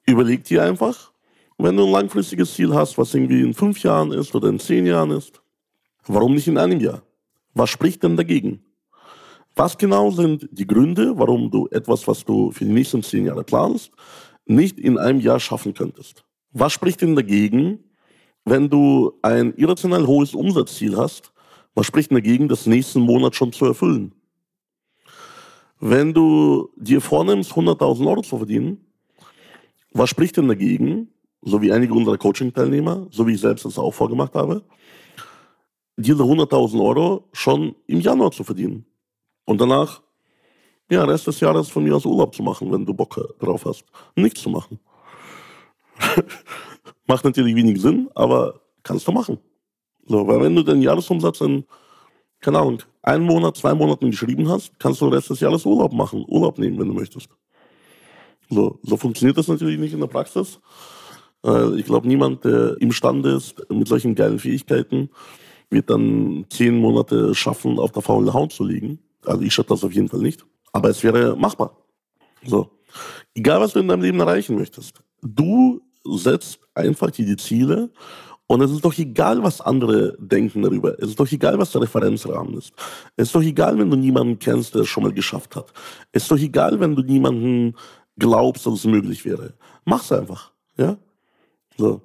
überleg 0.05 0.45
dir 0.45 0.63
einfach, 0.63 1.08
wenn 1.59 1.75
du 1.75 1.85
ein 1.85 1.91
langfristiges 1.91 2.53
Ziel 2.53 2.73
hast, 2.73 2.97
was 2.97 3.13
irgendwie 3.13 3.41
in 3.41 3.53
fünf 3.53 3.83
Jahren 3.83 4.13
ist 4.13 4.33
oder 4.33 4.47
in 4.47 4.59
zehn 4.59 4.85
Jahren 4.85 5.11
ist, 5.11 5.41
warum 6.07 6.33
nicht 6.33 6.47
in 6.47 6.57
einem 6.57 6.79
Jahr? 6.79 7.03
Was 7.53 7.69
spricht 7.69 8.01
denn 8.03 8.15
dagegen? 8.15 8.63
Was 9.55 9.77
genau 9.77 10.09
sind 10.09 10.47
die 10.51 10.65
Gründe, 10.65 11.17
warum 11.17 11.51
du 11.51 11.67
etwas, 11.69 12.07
was 12.07 12.23
du 12.23 12.51
für 12.51 12.63
die 12.63 12.71
nächsten 12.71 13.03
zehn 13.03 13.25
Jahre 13.25 13.43
planst, 13.43 13.91
nicht 14.45 14.79
in 14.79 14.97
einem 14.97 15.19
Jahr 15.19 15.39
schaffen 15.39 15.73
könntest. 15.73 16.23
Was 16.51 16.71
spricht 16.71 17.01
denn 17.01 17.15
dagegen, 17.15 17.83
wenn 18.45 18.69
du 18.69 19.13
ein 19.21 19.53
irrational 19.55 20.07
hohes 20.07 20.33
Umsatzziel 20.33 20.97
hast? 20.97 21.33
Was 21.75 21.85
spricht 21.85 22.11
dagegen, 22.11 22.47
das 22.47 22.65
nächsten 22.65 23.01
Monat 23.01 23.35
schon 23.35 23.51
zu 23.51 23.65
erfüllen? 23.65 24.15
Wenn 25.79 26.13
du 26.13 26.69
dir 26.77 27.01
vornimmst, 27.01 27.51
100.000 27.51 28.07
Euro 28.07 28.21
zu 28.21 28.37
verdienen, 28.37 28.85
was 29.91 30.09
spricht 30.09 30.37
denn 30.37 30.47
dagegen, 30.47 31.09
so 31.41 31.61
wie 31.61 31.71
einige 31.71 31.93
unserer 31.93 32.17
Coaching-Teilnehmer, 32.17 33.07
so 33.11 33.25
wie 33.27 33.33
ich 33.33 33.41
selbst 33.41 33.65
das 33.65 33.77
auch 33.77 33.93
vorgemacht 33.93 34.35
habe, 34.35 34.63
diese 35.97 36.23
100.000 36.23 36.83
Euro 36.83 37.29
schon 37.33 37.75
im 37.87 38.01
Januar 38.01 38.31
zu 38.31 38.43
verdienen? 38.43 38.85
Und 39.45 39.59
danach, 39.59 40.01
ja, 40.89 41.03
Rest 41.03 41.27
des 41.27 41.39
Jahres 41.39 41.69
von 41.69 41.83
mir 41.83 41.95
aus 41.95 42.05
Urlaub 42.05 42.35
zu 42.35 42.43
machen, 42.43 42.71
wenn 42.71 42.85
du 42.85 42.93
Bock 42.93 43.19
drauf 43.39 43.65
hast. 43.65 43.85
Nichts 44.15 44.41
zu 44.41 44.49
machen. 44.49 44.79
Macht 47.07 47.25
natürlich 47.25 47.55
wenig 47.55 47.81
Sinn, 47.81 48.09
aber 48.15 48.61
kannst 48.83 49.07
du 49.07 49.11
machen. 49.11 49.39
So, 50.05 50.27
weil 50.27 50.41
wenn 50.41 50.55
du 50.55 50.63
den 50.63 50.81
Jahresumsatz 50.81 51.41
in, 51.41 51.65
keine 52.39 52.59
Ahnung, 52.59 52.81
einen 53.01 53.25
Monat, 53.25 53.57
zwei 53.57 53.73
Monaten 53.73 54.11
geschrieben 54.11 54.49
hast, 54.49 54.77
kannst 54.79 55.01
du 55.01 55.07
Rest 55.07 55.29
des 55.29 55.39
Jahres 55.39 55.65
Urlaub 55.65 55.93
machen, 55.93 56.25
Urlaub 56.27 56.57
nehmen, 56.57 56.79
wenn 56.79 56.87
du 56.87 56.93
möchtest. 56.93 57.29
So, 58.49 58.79
so 58.83 58.97
funktioniert 58.97 59.37
das 59.37 59.47
natürlich 59.47 59.79
nicht 59.79 59.93
in 59.93 59.99
der 59.99 60.07
Praxis. 60.07 60.59
Ich 61.43 61.85
glaube, 61.85 62.07
niemand, 62.07 62.43
der 62.43 62.75
imstande 62.81 63.31
ist, 63.31 63.55
mit 63.69 63.87
solchen 63.87 64.15
geilen 64.15 64.39
Fähigkeiten, 64.39 65.09
wird 65.69 65.89
dann 65.89 66.45
zehn 66.49 66.77
Monate 66.77 67.33
schaffen, 67.35 67.79
auf 67.79 67.91
der 67.91 68.01
faulen 68.01 68.33
Haut 68.33 68.51
zu 68.51 68.63
liegen. 68.65 68.99
Also 69.25 69.41
ich 69.43 69.53
schaffe 69.53 69.69
das 69.69 69.83
auf 69.83 69.93
jeden 69.93 70.09
Fall 70.09 70.21
nicht. 70.21 70.45
Aber 70.73 70.89
es 70.89 71.03
wäre 71.03 71.35
machbar. 71.37 71.77
So. 72.43 72.71
Egal, 73.35 73.61
was 73.61 73.73
du 73.73 73.79
in 73.79 73.87
deinem 73.87 74.01
Leben 74.01 74.19
erreichen 74.19 74.55
möchtest. 74.55 75.01
Du 75.21 75.81
setzt 76.05 76.59
einfach 76.73 77.11
die 77.11 77.37
Ziele 77.37 77.91
und 78.47 78.61
es 78.61 78.71
ist 78.71 78.83
doch 78.83 78.97
egal, 78.97 79.43
was 79.43 79.61
andere 79.61 80.17
denken 80.19 80.63
darüber. 80.63 80.97
Es 80.99 81.09
ist 81.09 81.19
doch 81.19 81.31
egal, 81.31 81.59
was 81.59 81.71
der 81.71 81.81
Referenzrahmen 81.81 82.57
ist. 82.57 82.73
Es 83.15 83.27
ist 83.27 83.35
doch 83.35 83.43
egal, 83.43 83.77
wenn 83.77 83.91
du 83.91 83.95
niemanden 83.95 84.39
kennst, 84.39 84.73
der 84.73 84.81
es 84.81 84.87
schon 84.87 85.03
mal 85.03 85.13
geschafft 85.13 85.55
hat. 85.55 85.71
Es 86.11 86.23
ist 86.23 86.31
doch 86.31 86.39
egal, 86.39 86.79
wenn 86.79 86.95
du 86.95 87.03
niemanden 87.03 87.75
glaubst, 88.17 88.65
dass 88.65 88.73
es 88.73 88.85
möglich 88.85 89.23
wäre. 89.23 89.53
Mach's 89.85 90.11
einfach. 90.11 90.51
Ja? 90.77 90.97
So. 91.79 92.01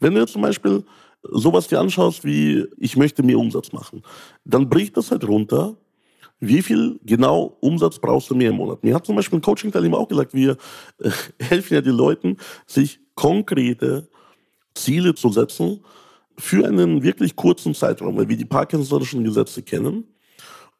Wenn 0.00 0.14
du 0.14 0.20
jetzt 0.20 0.34
zum 0.34 0.42
Beispiel 0.42 0.84
sowas 1.22 1.66
dir 1.66 1.80
anschaust 1.80 2.24
wie, 2.24 2.66
ich 2.76 2.96
möchte 2.96 3.22
mehr 3.22 3.38
Umsatz 3.38 3.72
machen, 3.72 4.02
dann 4.44 4.68
bricht 4.68 4.96
das 4.96 5.10
halt 5.10 5.26
runter. 5.26 5.76
Wie 6.40 6.60
viel 6.60 7.00
genau 7.04 7.56
Umsatz 7.60 7.98
brauchst 7.98 8.28
du 8.28 8.34
mehr 8.34 8.50
im 8.50 8.56
Monat? 8.56 8.84
Mir 8.84 8.94
hat 8.94 9.06
zum 9.06 9.16
Beispiel 9.16 9.38
ein 9.38 9.42
Coaching-Teilnehmer 9.42 9.96
auch 9.96 10.08
gesagt, 10.08 10.34
wir 10.34 10.58
äh, 11.00 11.10
helfen 11.40 11.74
ja 11.74 11.80
den 11.80 11.94
Leuten, 11.94 12.36
sich 12.66 13.00
konkrete 13.14 14.08
Ziele 14.74 15.14
zu 15.14 15.30
setzen 15.30 15.80
für 16.36 16.66
einen 16.66 17.02
wirklich 17.02 17.34
kurzen 17.34 17.74
Zeitraum, 17.74 18.18
weil 18.18 18.28
wir 18.28 18.36
die 18.36 18.44
Parkinson'schen 18.44 19.24
Gesetze 19.24 19.62
kennen. 19.62 20.04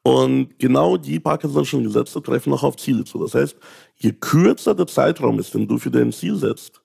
Und 0.03 0.59
genau 0.59 0.97
die 0.97 1.19
Parkinson'schen 1.19 1.81
Gesetze 1.81 2.21
treffen 2.21 2.53
auch 2.53 2.61
auf 2.61 2.75
Ziele 2.75 3.05
zu. 3.05 3.17
Das 3.17 3.33
heißt, 3.33 3.57
je 3.95 4.11
kürzer 4.11 4.75
der 4.75 4.85
Zeitraum 4.85 5.39
ist, 5.39 5.55
den 5.55 5.67
du 5.67 5.79
für 5.79 5.89
dein 5.89 6.11
Ziel 6.11 6.35
setzt, 6.35 6.84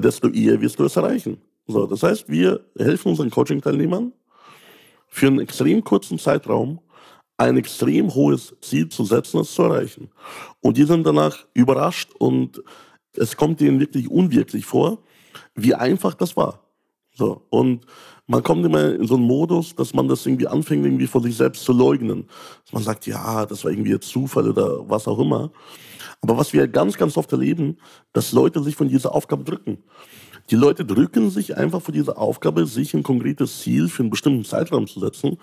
desto 0.00 0.28
eher 0.28 0.60
wirst 0.60 0.78
du 0.78 0.84
es 0.84 0.96
erreichen. 0.96 1.38
So, 1.66 1.86
das 1.86 2.02
heißt, 2.02 2.28
wir 2.28 2.64
helfen 2.78 3.10
unseren 3.10 3.30
Coaching-Teilnehmern 3.30 4.12
für 5.08 5.26
einen 5.28 5.40
extrem 5.40 5.84
kurzen 5.84 6.18
Zeitraum 6.18 6.80
ein 7.40 7.56
extrem 7.56 8.14
hohes 8.14 8.54
Ziel 8.60 8.90
zu 8.90 9.04
setzen, 9.04 9.40
es 9.40 9.54
zu 9.54 9.62
erreichen. 9.62 10.10
Und 10.60 10.76
die 10.76 10.84
sind 10.84 11.06
danach 11.06 11.46
überrascht 11.54 12.10
und 12.18 12.62
es 13.14 13.34
kommt 13.34 13.62
ihnen 13.62 13.80
wirklich 13.80 14.10
unwirklich 14.10 14.66
vor, 14.66 14.98
wie 15.54 15.74
einfach 15.74 16.12
das 16.14 16.36
war. 16.36 16.66
So. 17.14 17.46
Und 17.48 17.86
man 18.30 18.44
kommt 18.44 18.64
immer 18.64 18.94
in 18.94 19.08
so 19.08 19.16
einen 19.16 19.24
Modus, 19.26 19.74
dass 19.74 19.92
man 19.92 20.06
das 20.06 20.24
irgendwie 20.24 20.46
anfängt, 20.46 20.84
irgendwie 20.84 21.08
vor 21.08 21.20
sich 21.20 21.36
selbst 21.36 21.64
zu 21.64 21.72
leugnen. 21.72 22.28
Dass 22.64 22.72
man 22.72 22.82
sagt, 22.84 23.06
ja, 23.08 23.44
das 23.44 23.64
war 23.64 23.72
irgendwie 23.72 23.92
ein 23.92 24.00
Zufall 24.00 24.48
oder 24.48 24.88
was 24.88 25.08
auch 25.08 25.18
immer. 25.18 25.50
Aber 26.20 26.38
was 26.38 26.52
wir 26.52 26.68
ganz, 26.68 26.96
ganz 26.96 27.16
oft 27.16 27.32
erleben, 27.32 27.78
dass 28.12 28.30
Leute 28.30 28.62
sich 28.62 28.76
von 28.76 28.88
dieser 28.88 29.16
Aufgabe 29.16 29.42
drücken. 29.42 29.78
Die 30.48 30.54
Leute 30.54 30.84
drücken 30.84 31.28
sich 31.30 31.56
einfach 31.56 31.82
vor 31.82 31.92
dieser 31.92 32.18
Aufgabe, 32.18 32.66
sich 32.66 32.94
ein 32.94 33.02
konkretes 33.02 33.62
Ziel 33.62 33.88
für 33.88 34.04
einen 34.04 34.10
bestimmten 34.10 34.44
Zeitraum 34.44 34.86
zu 34.86 35.00
setzen, 35.00 35.36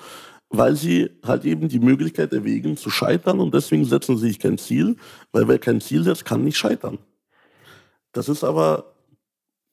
weil 0.49 0.77
sie 0.77 1.09
halt 1.25 1.43
eben 1.43 1.67
die 1.67 1.79
Möglichkeit 1.79 2.31
erwägen, 2.31 2.77
zu 2.77 2.89
scheitern 2.89 3.41
und 3.41 3.53
deswegen 3.53 3.83
setzen 3.83 4.17
sie 4.17 4.29
sich 4.29 4.39
kein 4.39 4.57
Ziel, 4.57 4.95
weil 5.33 5.49
wer 5.49 5.59
kein 5.59 5.81
Ziel 5.81 6.03
setzt, 6.03 6.23
kann 6.23 6.45
nicht 6.45 6.57
scheitern. 6.57 6.99
Das 8.13 8.29
ist 8.29 8.45
aber 8.45 8.95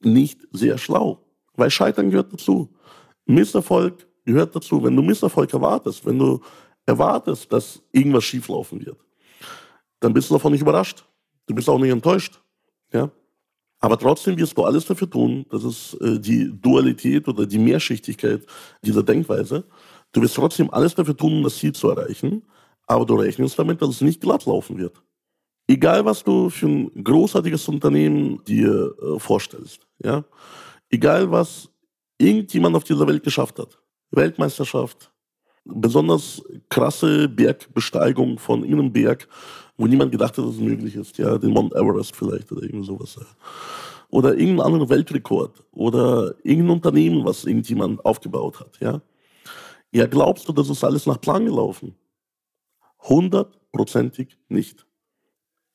nicht 0.01 0.41
sehr 0.51 0.77
schlau, 0.77 1.25
weil 1.53 1.71
Scheitern 1.71 2.09
gehört 2.09 2.33
dazu. 2.33 2.75
Misserfolg 3.25 4.07
gehört 4.25 4.55
dazu. 4.55 4.83
Wenn 4.83 4.95
du 4.95 5.01
Misserfolg 5.01 5.53
erwartest, 5.53 6.05
wenn 6.05 6.19
du 6.19 6.39
erwartest, 6.85 7.51
dass 7.51 7.81
irgendwas 7.91 8.23
schieflaufen 8.23 8.85
wird, 8.85 8.97
dann 9.99 10.13
bist 10.13 10.29
du 10.29 10.35
davon 10.35 10.51
nicht 10.51 10.61
überrascht. 10.61 11.05
Du 11.47 11.55
bist 11.55 11.69
auch 11.69 11.79
nicht 11.79 11.91
enttäuscht. 11.91 12.41
Ja? 12.91 13.09
Aber 13.79 13.97
trotzdem 13.97 14.37
wirst 14.37 14.57
du 14.57 14.63
alles 14.63 14.85
dafür 14.85 15.09
tun, 15.09 15.45
das 15.49 15.63
ist 15.63 15.93
äh, 16.01 16.19
die 16.19 16.51
Dualität 16.59 17.27
oder 17.27 17.45
die 17.45 17.59
Mehrschichtigkeit 17.59 18.45
dieser 18.83 19.03
Denkweise. 19.03 19.65
Du 20.11 20.21
wirst 20.21 20.35
trotzdem 20.35 20.71
alles 20.71 20.95
dafür 20.95 21.15
tun, 21.15 21.33
um 21.33 21.43
das 21.43 21.57
Ziel 21.57 21.73
zu 21.73 21.89
erreichen, 21.89 22.43
aber 22.87 23.05
du 23.05 23.15
rechnest 23.15 23.59
damit, 23.59 23.81
dass 23.81 23.89
es 23.89 24.01
nicht 24.01 24.21
glatt 24.21 24.45
laufen 24.45 24.77
wird. 24.77 25.03
Egal, 25.67 26.05
was 26.05 26.23
du 26.23 26.49
für 26.49 26.67
ein 26.67 27.03
großartiges 27.03 27.67
Unternehmen 27.67 28.43
dir 28.45 28.95
äh, 29.01 29.19
vorstellst, 29.19 29.87
ja, 30.03 30.23
egal, 30.89 31.31
was 31.31 31.69
irgendjemand 32.17 32.75
auf 32.75 32.83
dieser 32.83 33.07
Welt 33.07 33.23
geschafft 33.23 33.59
hat, 33.59 33.77
Weltmeisterschaft, 34.11 35.11
besonders 35.65 36.41
krasse 36.69 37.27
Bergbesteigung 37.27 38.37
von 38.39 38.63
irgendeinem 38.63 38.93
Berg, 38.93 39.27
wo 39.77 39.87
niemand 39.87 40.11
gedacht 40.11 40.37
hat, 40.37 40.45
dass 40.45 40.55
es 40.55 40.61
möglich 40.61 40.95
ist, 40.95 41.17
ja, 41.17 41.37
den 41.37 41.51
Mount 41.51 41.73
Everest 41.73 42.15
vielleicht 42.15 42.51
oder 42.51 42.63
irgend 42.63 42.85
sowas. 42.85 43.19
Oder 44.09 44.37
irgendein 44.37 44.67
anderer 44.67 44.89
Weltrekord 44.89 45.63
oder 45.71 46.35
irgendein 46.43 46.77
Unternehmen, 46.77 47.25
was 47.25 47.45
irgendjemand 47.45 48.05
aufgebaut 48.05 48.59
hat, 48.59 48.79
ja. 48.79 49.01
Ja, 49.91 50.07
glaubst 50.07 50.47
du, 50.47 50.53
das 50.53 50.69
ist 50.69 50.83
alles 50.83 51.05
nach 51.05 51.19
Plan 51.19 51.45
gelaufen? 51.45 51.95
Hundertprozentig 53.01 54.37
nicht. 54.49 54.85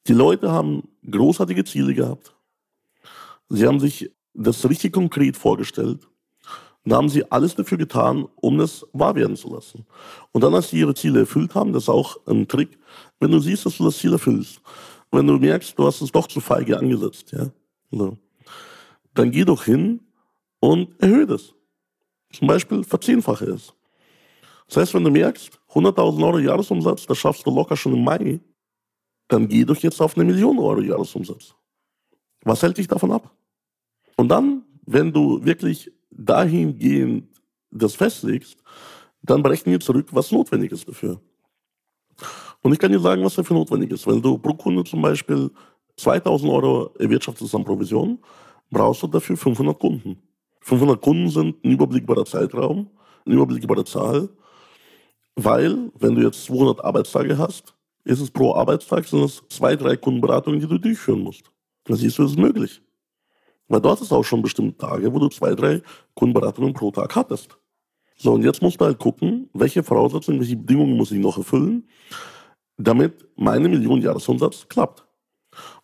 Die 0.06 0.12
Leute 0.12 0.50
haben 0.50 0.88
großartige 1.09 1.64
Ziele 1.64 1.94
gehabt. 1.94 2.35
Sie 3.49 3.66
haben 3.66 3.80
sich 3.80 4.11
das 4.35 4.68
richtig 4.68 4.92
konkret 4.92 5.37
vorgestellt. 5.37 6.09
Und 6.84 6.92
haben 6.94 7.08
sie 7.08 7.30
alles 7.30 7.54
dafür 7.54 7.76
getan, 7.76 8.26
um 8.37 8.60
es 8.60 8.87
wahr 8.92 9.14
werden 9.14 9.37
zu 9.37 9.52
lassen. 9.52 9.87
Und 10.32 10.42
dann, 10.42 10.54
als 10.54 10.70
sie 10.70 10.78
ihre 10.78 10.94
Ziele 10.94 11.20
erfüllt 11.20 11.54
haben, 11.54 11.72
das 11.72 11.84
ist 11.84 11.88
auch 11.90 12.16
ein 12.26 12.49
Trick, 12.49 12.78
wenn 13.18 13.30
du 13.30 13.38
siehst, 13.38 13.66
dass 13.66 13.76
du 13.76 13.84
das 13.84 13.99
Ziel 13.99 14.12
erfüllst, 14.12 14.60
wenn 15.12 15.26
du 15.26 15.38
merkst, 15.38 15.78
du 15.78 15.87
hast 15.87 16.00
es 16.00 16.10
doch 16.10 16.26
zu 16.26 16.40
feige 16.40 16.78
angesetzt, 16.78 17.32
ja, 17.32 17.49
so. 17.90 18.16
dann 19.14 19.30
geh 19.30 19.44
doch 19.44 19.64
hin 19.64 20.00
und 20.60 20.99
erhöhe 21.00 21.26
das. 21.26 21.52
Zum 22.32 22.46
Beispiel 22.46 22.84
verzehnfache 22.84 23.46
es. 23.46 23.75
Das 24.68 24.76
heißt, 24.76 24.94
wenn 24.94 25.04
du 25.04 25.10
merkst, 25.10 25.60
100.000 25.70 26.25
Euro 26.25 26.38
Jahresumsatz, 26.38 27.06
das 27.06 27.18
schaffst 27.18 27.44
du 27.44 27.50
locker 27.50 27.76
schon 27.76 27.92
im 27.92 28.04
Mai, 28.04 28.40
dann 29.28 29.49
geh 29.49 29.64
doch 29.64 29.76
jetzt 29.76 30.00
auf 30.00 30.16
eine 30.16 30.25
Million 30.25 30.58
Euro 30.58 30.80
Jahresumsatz. 30.80 31.54
Was 32.42 32.62
hält 32.62 32.78
dich 32.78 32.88
davon 32.88 33.12
ab? 33.12 33.30
Und 34.16 34.28
dann, 34.28 34.64
wenn 34.87 35.12
du 35.12 35.44
wirklich 35.44 35.92
dahingehend 36.10 37.28
das 37.70 37.94
festlegst, 37.94 38.56
dann 39.22 39.42
berechnen 39.42 39.72
wir 39.72 39.80
zurück, 39.80 40.08
was 40.12 40.32
notwendig 40.32 40.72
ist 40.72 40.88
dafür. 40.88 41.20
Und 42.62 42.72
ich 42.72 42.78
kann 42.78 42.92
dir 42.92 43.00
sagen, 43.00 43.24
was 43.24 43.34
dafür 43.34 43.56
notwendig 43.56 43.90
ist. 43.92 44.06
Wenn 44.06 44.20
du 44.20 44.36
pro 44.38 44.54
Kunde 44.54 44.84
zum 44.84 45.00
Beispiel 45.02 45.50
2000 45.96 46.50
Euro 46.50 46.94
erwirtschaftest 46.98 47.54
an 47.54 47.64
Provision, 47.64 48.18
brauchst 48.70 49.02
du 49.02 49.06
dafür 49.06 49.36
500 49.36 49.78
Kunden. 49.78 50.16
500 50.62 51.00
Kunden 51.00 51.28
sind 51.28 51.64
ein 51.64 51.72
überblickbarer 51.72 52.24
Zeitraum, 52.24 52.90
eine 53.24 53.34
überblickbare 53.34 53.84
Zahl, 53.84 54.28
weil, 55.36 55.90
wenn 55.98 56.14
du 56.14 56.22
jetzt 56.22 56.44
200 56.44 56.84
Arbeitstage 56.84 57.38
hast, 57.38 57.74
ist 58.04 58.20
es 58.20 58.30
pro 58.30 58.54
Arbeitstag 58.54 59.06
sind 59.06 59.24
es 59.24 59.42
zwei, 59.48 59.76
drei 59.76 59.96
Kundenberatungen, 59.96 60.60
die 60.60 60.66
du 60.66 60.78
durchführen 60.78 61.20
musst. 61.20 61.50
Dann 61.84 61.96
siehst 61.96 62.18
du, 62.18 62.24
es 62.24 62.32
ist 62.32 62.38
möglich. 62.38 62.82
Weil 63.70 63.80
dort 63.80 64.00
ist 64.00 64.12
auch 64.12 64.24
schon 64.24 64.42
bestimmte 64.42 64.76
Tage, 64.76 65.14
wo 65.14 65.20
du 65.20 65.28
zwei, 65.28 65.54
drei 65.54 65.80
Kundenberatungen 66.14 66.74
pro 66.74 66.90
Tag 66.90 67.14
hattest. 67.14 67.56
So, 68.16 68.34
und 68.34 68.42
jetzt 68.42 68.60
musst 68.60 68.80
du 68.80 68.84
halt 68.84 68.98
gucken, 68.98 69.48
welche 69.54 69.84
Voraussetzungen, 69.84 70.40
welche 70.40 70.56
Bedingungen 70.56 70.96
muss 70.96 71.12
ich 71.12 71.20
noch 71.20 71.38
erfüllen, 71.38 71.88
damit 72.76 73.28
meine 73.36 73.68
Million 73.68 74.02
Jahresumsatz 74.02 74.66
klappt. 74.68 75.06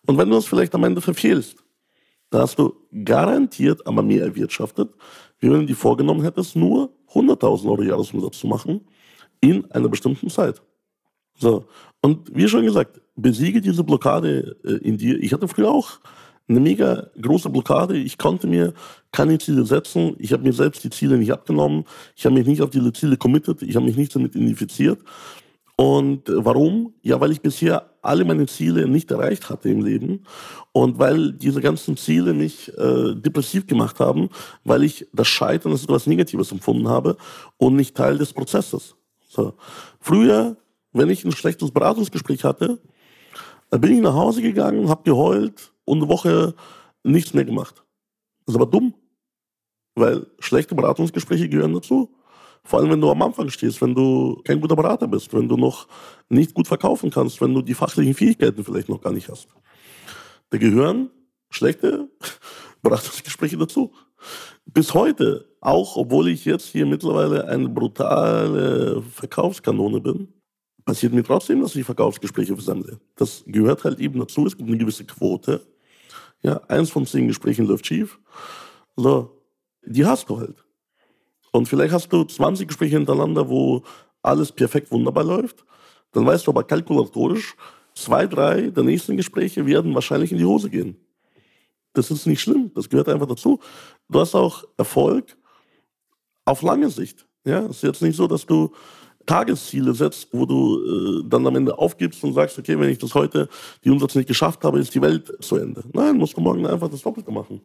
Und 0.04 0.18
wenn 0.18 0.28
du 0.28 0.34
das 0.34 0.46
vielleicht 0.46 0.74
am 0.74 0.82
Ende 0.82 1.00
verfehlst, 1.00 1.64
dann 2.30 2.40
hast 2.42 2.58
du 2.58 2.74
garantiert 3.04 3.86
aber 3.86 4.02
mehr 4.02 4.24
erwirtschaftet, 4.24 4.92
wie 5.38 5.48
wenn 5.48 5.60
du 5.60 5.66
dir 5.66 5.76
vorgenommen 5.76 6.22
hättest, 6.22 6.56
nur 6.56 6.90
100.000 7.12 7.70
Euro 7.70 7.82
Jahresumsatz 7.82 8.40
zu 8.40 8.48
machen 8.48 8.80
in 9.40 9.70
einer 9.70 9.88
bestimmten 9.88 10.28
Zeit. 10.28 10.60
So. 11.38 11.66
Und 12.02 12.34
wie 12.34 12.48
schon 12.48 12.64
gesagt, 12.64 13.00
besiege 13.14 13.60
diese 13.60 13.84
Blockade 13.84 14.56
äh, 14.64 14.88
in 14.88 14.98
dir. 14.98 15.22
Ich 15.22 15.32
hatte 15.32 15.46
früher 15.46 15.70
auch 15.70 16.00
eine 16.48 16.60
mega 16.60 17.08
große 17.20 17.50
Blockade. 17.50 17.96
Ich 17.96 18.18
konnte 18.18 18.46
mir 18.46 18.72
keine 19.12 19.38
Ziele 19.38 19.64
setzen. 19.64 20.14
Ich 20.18 20.32
habe 20.32 20.44
mir 20.44 20.52
selbst 20.52 20.84
die 20.84 20.90
Ziele 20.90 21.18
nicht 21.18 21.32
abgenommen. 21.32 21.84
Ich 22.14 22.24
habe 22.24 22.34
mich 22.34 22.46
nicht 22.46 22.62
auf 22.62 22.70
diese 22.70 22.92
Ziele 22.92 23.16
committed. 23.16 23.62
Ich 23.62 23.74
habe 23.76 23.86
mich 23.86 23.96
nicht 23.96 24.14
damit 24.14 24.36
identifiziert. 24.36 25.00
Und 25.76 26.22
warum? 26.26 26.94
Ja, 27.02 27.20
weil 27.20 27.32
ich 27.32 27.42
bisher 27.42 27.90
alle 28.00 28.24
meine 28.24 28.46
Ziele 28.46 28.88
nicht 28.88 29.10
erreicht 29.10 29.50
hatte 29.50 29.68
im 29.68 29.84
Leben 29.84 30.24
und 30.72 30.98
weil 30.98 31.32
diese 31.32 31.60
ganzen 31.60 31.98
Ziele 31.98 32.32
mich 32.32 32.72
äh, 32.78 33.14
depressiv 33.14 33.66
gemacht 33.66 34.00
haben, 34.00 34.30
weil 34.64 34.84
ich 34.84 35.06
das 35.12 35.28
Scheitern 35.28 35.72
als 35.72 35.84
etwas 35.84 36.06
Negatives 36.06 36.50
empfunden 36.50 36.88
habe 36.88 37.18
und 37.58 37.76
nicht 37.76 37.94
Teil 37.94 38.16
des 38.16 38.32
Prozesses. 38.32 38.96
So. 39.28 39.52
Früher, 40.00 40.56
wenn 40.92 41.10
ich 41.10 41.24
ein 41.26 41.32
schlechtes 41.32 41.70
Beratungsgespräch 41.72 42.44
hatte, 42.44 42.78
bin 43.70 43.92
ich 43.92 44.00
nach 44.00 44.14
Hause 44.14 44.40
gegangen, 44.40 44.88
habe 44.88 45.02
geheult 45.02 45.72
und 45.86 45.98
eine 45.98 46.08
Woche 46.08 46.54
nichts 47.02 47.32
mehr 47.32 47.46
gemacht. 47.46 47.82
Das 48.44 48.54
ist 48.54 48.60
aber 48.60 48.70
dumm, 48.70 48.94
weil 49.94 50.26
schlechte 50.38 50.74
Beratungsgespräche 50.74 51.48
gehören 51.48 51.72
dazu. 51.72 52.14
Vor 52.64 52.80
allem, 52.80 52.90
wenn 52.90 53.00
du 53.00 53.10
am 53.10 53.22
Anfang 53.22 53.48
stehst, 53.48 53.80
wenn 53.80 53.94
du 53.94 54.42
kein 54.44 54.60
guter 54.60 54.76
Berater 54.76 55.06
bist, 55.06 55.32
wenn 55.32 55.48
du 55.48 55.56
noch 55.56 55.86
nicht 56.28 56.52
gut 56.52 56.66
verkaufen 56.66 57.10
kannst, 57.10 57.40
wenn 57.40 57.54
du 57.54 57.62
die 57.62 57.74
fachlichen 57.74 58.14
Fähigkeiten 58.14 58.64
vielleicht 58.64 58.88
noch 58.88 59.00
gar 59.00 59.12
nicht 59.12 59.28
hast. 59.28 59.48
Da 60.50 60.58
gehören 60.58 61.10
schlechte 61.48 62.10
Beratungsgespräche 62.82 63.56
dazu. 63.56 63.92
Bis 64.64 64.94
heute, 64.94 65.48
auch 65.60 65.96
obwohl 65.96 66.28
ich 66.28 66.44
jetzt 66.44 66.66
hier 66.66 66.86
mittlerweile 66.86 67.46
eine 67.46 67.68
brutale 67.68 69.00
Verkaufskanone 69.02 70.00
bin, 70.00 70.28
passiert 70.84 71.12
mir 71.12 71.22
trotzdem, 71.22 71.60
dass 71.60 71.76
ich 71.76 71.84
Verkaufsgespräche 71.84 72.54
versammle. 72.54 72.98
Das 73.16 73.44
gehört 73.46 73.84
halt 73.84 74.00
eben 74.00 74.18
dazu. 74.18 74.46
Es 74.46 74.56
gibt 74.56 74.68
eine 74.68 74.78
gewisse 74.78 75.04
Quote. 75.04 75.60
Ja, 76.46 76.60
eins 76.68 76.90
von 76.90 77.04
zehn 77.04 77.26
Gesprächen 77.26 77.66
läuft 77.66 77.88
schief. 77.88 78.20
So, 78.94 79.36
die 79.84 80.06
hast 80.06 80.30
du 80.30 80.38
halt. 80.38 80.64
Und 81.50 81.68
vielleicht 81.68 81.92
hast 81.92 82.12
du 82.12 82.22
20 82.22 82.68
Gespräche 82.68 82.96
hintereinander, 82.96 83.48
wo 83.48 83.82
alles 84.22 84.52
perfekt 84.52 84.92
wunderbar 84.92 85.24
läuft. 85.24 85.64
Dann 86.12 86.24
weißt 86.24 86.46
du 86.46 86.52
aber 86.52 86.62
kalkulatorisch, 86.62 87.56
zwei, 87.94 88.28
drei 88.28 88.70
der 88.70 88.84
nächsten 88.84 89.16
Gespräche 89.16 89.66
werden 89.66 89.92
wahrscheinlich 89.92 90.30
in 90.30 90.38
die 90.38 90.44
Hose 90.44 90.70
gehen. 90.70 90.96
Das 91.94 92.12
ist 92.12 92.26
nicht 92.26 92.42
schlimm, 92.42 92.70
das 92.76 92.88
gehört 92.88 93.08
einfach 93.08 93.26
dazu. 93.26 93.58
Du 94.08 94.20
hast 94.20 94.36
auch 94.36 94.62
Erfolg 94.76 95.36
auf 96.44 96.62
lange 96.62 96.90
Sicht. 96.90 97.26
Ja, 97.44 97.64
es 97.64 97.78
ist 97.78 97.82
jetzt 97.82 98.02
nicht 98.02 98.14
so, 98.14 98.28
dass 98.28 98.46
du 98.46 98.72
Tagesziele 99.26 99.92
setzt, 99.94 100.28
wo 100.32 100.46
du 100.46 101.20
äh, 101.20 101.24
dann 101.28 101.46
am 101.46 101.56
Ende 101.56 101.76
aufgibst 101.76 102.22
und 102.24 102.32
sagst, 102.32 102.58
okay, 102.58 102.78
wenn 102.78 102.88
ich 102.88 102.98
das 102.98 103.14
heute, 103.14 103.48
die 103.84 103.90
Umsatz 103.90 104.14
nicht 104.14 104.28
geschafft 104.28 104.64
habe, 104.64 104.78
ist 104.78 104.94
die 104.94 105.02
Welt 105.02 105.32
zu 105.40 105.56
Ende. 105.56 105.82
Nein, 105.92 106.16
musst 106.16 106.36
du 106.36 106.40
morgen 106.40 106.66
einfach 106.66 106.88
das 106.88 107.02
Doppelte 107.02 107.30
machen. 107.30 107.60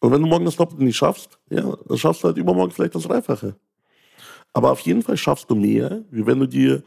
Und 0.00 0.12
wenn 0.12 0.22
du 0.22 0.28
morgen 0.28 0.44
das 0.44 0.56
Doppelte 0.56 0.84
nicht 0.84 0.96
schaffst, 0.96 1.38
ja, 1.50 1.76
dann 1.88 1.98
schaffst 1.98 2.22
du 2.22 2.28
halt 2.28 2.36
übermorgen 2.36 2.72
vielleicht 2.72 2.94
das 2.94 3.02
Dreifache. 3.02 3.56
Aber 4.52 4.72
auf 4.72 4.80
jeden 4.80 5.02
Fall 5.02 5.16
schaffst 5.16 5.50
du 5.50 5.54
mehr, 5.54 6.04
wie 6.10 6.26
wenn 6.26 6.40
du 6.40 6.46
dir 6.46 6.82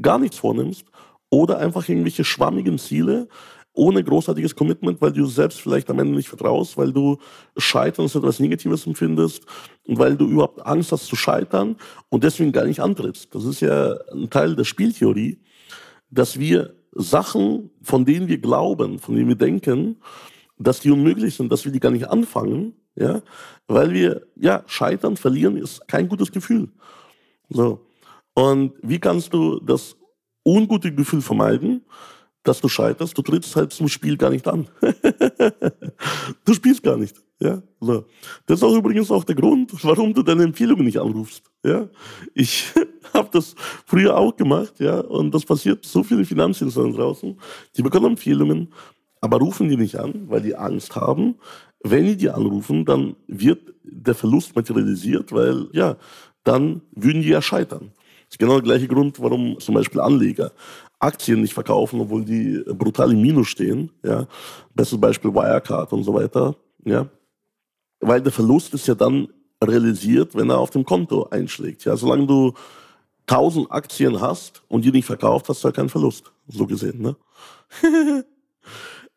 gar 0.00 0.18
nichts 0.18 0.38
vornimmst 0.38 0.84
oder 1.30 1.58
einfach 1.58 1.88
irgendwelche 1.88 2.24
schwammigen 2.24 2.78
Ziele 2.78 3.28
ohne 3.76 4.02
großartiges 4.02 4.56
Commitment, 4.56 5.00
weil 5.00 5.12
du 5.12 5.26
selbst 5.26 5.60
vielleicht 5.60 5.90
am 5.90 5.98
Ende 5.98 6.16
nicht 6.16 6.28
vertraust, 6.28 6.76
weil 6.76 6.92
du 6.92 7.18
Scheitern 7.56 8.04
als 8.04 8.14
etwas 8.14 8.40
Negatives 8.40 8.86
empfindest 8.86 9.44
und 9.86 9.98
weil 9.98 10.16
du 10.16 10.26
überhaupt 10.26 10.64
Angst 10.64 10.92
hast 10.92 11.06
zu 11.06 11.14
scheitern 11.14 11.76
und 12.08 12.24
deswegen 12.24 12.52
gar 12.52 12.64
nicht 12.64 12.80
antrittst. 12.80 13.34
Das 13.34 13.44
ist 13.44 13.60
ja 13.60 13.96
ein 14.12 14.30
Teil 14.30 14.56
der 14.56 14.64
Spieltheorie, 14.64 15.38
dass 16.10 16.38
wir 16.38 16.74
Sachen, 16.92 17.70
von 17.82 18.04
denen 18.04 18.28
wir 18.28 18.38
glauben, 18.38 18.98
von 18.98 19.14
denen 19.14 19.28
wir 19.28 19.36
denken, 19.36 19.96
dass 20.58 20.80
die 20.80 20.90
unmöglich 20.90 21.34
sind, 21.34 21.52
dass 21.52 21.66
wir 21.66 21.72
die 21.72 21.80
gar 21.80 21.90
nicht 21.90 22.08
anfangen, 22.08 22.74
ja, 22.94 23.20
weil 23.68 23.92
wir, 23.92 24.26
ja, 24.36 24.64
scheitern, 24.66 25.18
verlieren 25.18 25.58
ist 25.58 25.86
kein 25.86 26.08
gutes 26.08 26.32
Gefühl. 26.32 26.70
So. 27.50 27.86
Und 28.34 28.72
wie 28.82 28.98
kannst 28.98 29.34
du 29.34 29.60
das 29.60 29.96
ungute 30.46 30.94
Gefühl 30.94 31.20
vermeiden? 31.20 31.84
Dass 32.46 32.60
du 32.60 32.68
scheiterst, 32.68 33.16
du 33.18 33.22
trittst 33.22 33.54
halt 33.56 33.72
zum 33.72 33.88
Spiel 33.88 34.16
gar 34.16 34.30
nicht 34.30 34.46
an. 34.48 34.68
du 36.44 36.54
spielst 36.54 36.82
gar 36.82 36.96
nicht. 36.96 37.16
Ja, 37.38 37.62
so. 37.80 38.06
Das 38.46 38.60
ist 38.60 38.62
auch 38.62 38.74
übrigens 38.74 39.10
auch 39.10 39.24
der 39.24 39.34
Grund, 39.34 39.72
warum 39.84 40.14
du 40.14 40.22
deine 40.22 40.44
Empfehlungen 40.44 40.86
nicht 40.86 40.98
anrufst. 40.98 41.42
Ja, 41.64 41.88
ich 42.34 42.72
habe 43.12 43.28
das 43.32 43.54
früher 43.84 44.16
auch 44.16 44.34
gemacht, 44.36 44.74
ja, 44.78 45.00
und 45.00 45.34
das 45.34 45.44
passiert 45.44 45.84
so 45.84 46.02
viele 46.02 46.24
Finanzinstitutionen 46.24 46.96
draußen, 46.96 47.38
die 47.76 47.82
bekommen 47.82 48.12
Empfehlungen 48.12 48.72
aber 49.20 49.38
rufen 49.38 49.68
die 49.68 49.76
nicht 49.76 49.96
an, 49.96 50.28
weil 50.28 50.40
die 50.40 50.54
Angst 50.54 50.94
haben. 50.94 51.36
Wenn 51.82 52.06
die 52.06 52.16
die 52.16 52.30
anrufen, 52.30 52.84
dann 52.84 53.16
wird 53.26 53.74
der 53.82 54.14
Verlust 54.14 54.54
materialisiert, 54.56 55.32
weil 55.32 55.68
ja, 55.72 55.96
dann 56.44 56.82
würden 56.92 57.22
die 57.22 57.28
ja 57.28 57.42
scheitern. 57.42 57.92
Das 57.96 58.34
ist 58.34 58.38
genau 58.38 58.54
der 58.54 58.62
gleiche 58.62 58.88
Grund, 58.88 59.20
warum 59.20 59.58
zum 59.58 59.74
Beispiel 59.74 60.00
Anleger 60.00 60.52
Aktien 60.98 61.42
nicht 61.42 61.54
verkaufen, 61.54 62.00
obwohl 62.00 62.24
die 62.24 62.62
brutal 62.66 63.12
im 63.12 63.20
Minus 63.20 63.48
stehen. 63.48 63.90
Ja. 64.02 64.26
Bestes 64.74 65.00
Beispiel 65.00 65.34
Wirecard 65.34 65.92
und 65.92 66.04
so 66.04 66.14
weiter. 66.14 66.56
Ja. 66.84 67.08
Weil 68.00 68.22
der 68.22 68.32
Verlust 68.32 68.72
ist 68.74 68.86
ja 68.86 68.94
dann 68.94 69.28
realisiert, 69.62 70.34
wenn 70.34 70.50
er 70.50 70.58
auf 70.58 70.70
dem 70.70 70.84
Konto 70.84 71.24
einschlägt. 71.30 71.84
Ja. 71.84 71.96
Solange 71.96 72.26
du 72.26 72.54
1000 73.26 73.70
Aktien 73.70 74.20
hast 74.20 74.62
und 74.68 74.84
die 74.84 74.92
nicht 74.92 75.06
verkauft, 75.06 75.48
hast 75.48 75.64
du 75.64 75.68
ja 75.68 75.72
keinen 75.72 75.88
Verlust. 75.88 76.32
So 76.46 76.66
gesehen. 76.66 77.02
Ne? 77.02 77.16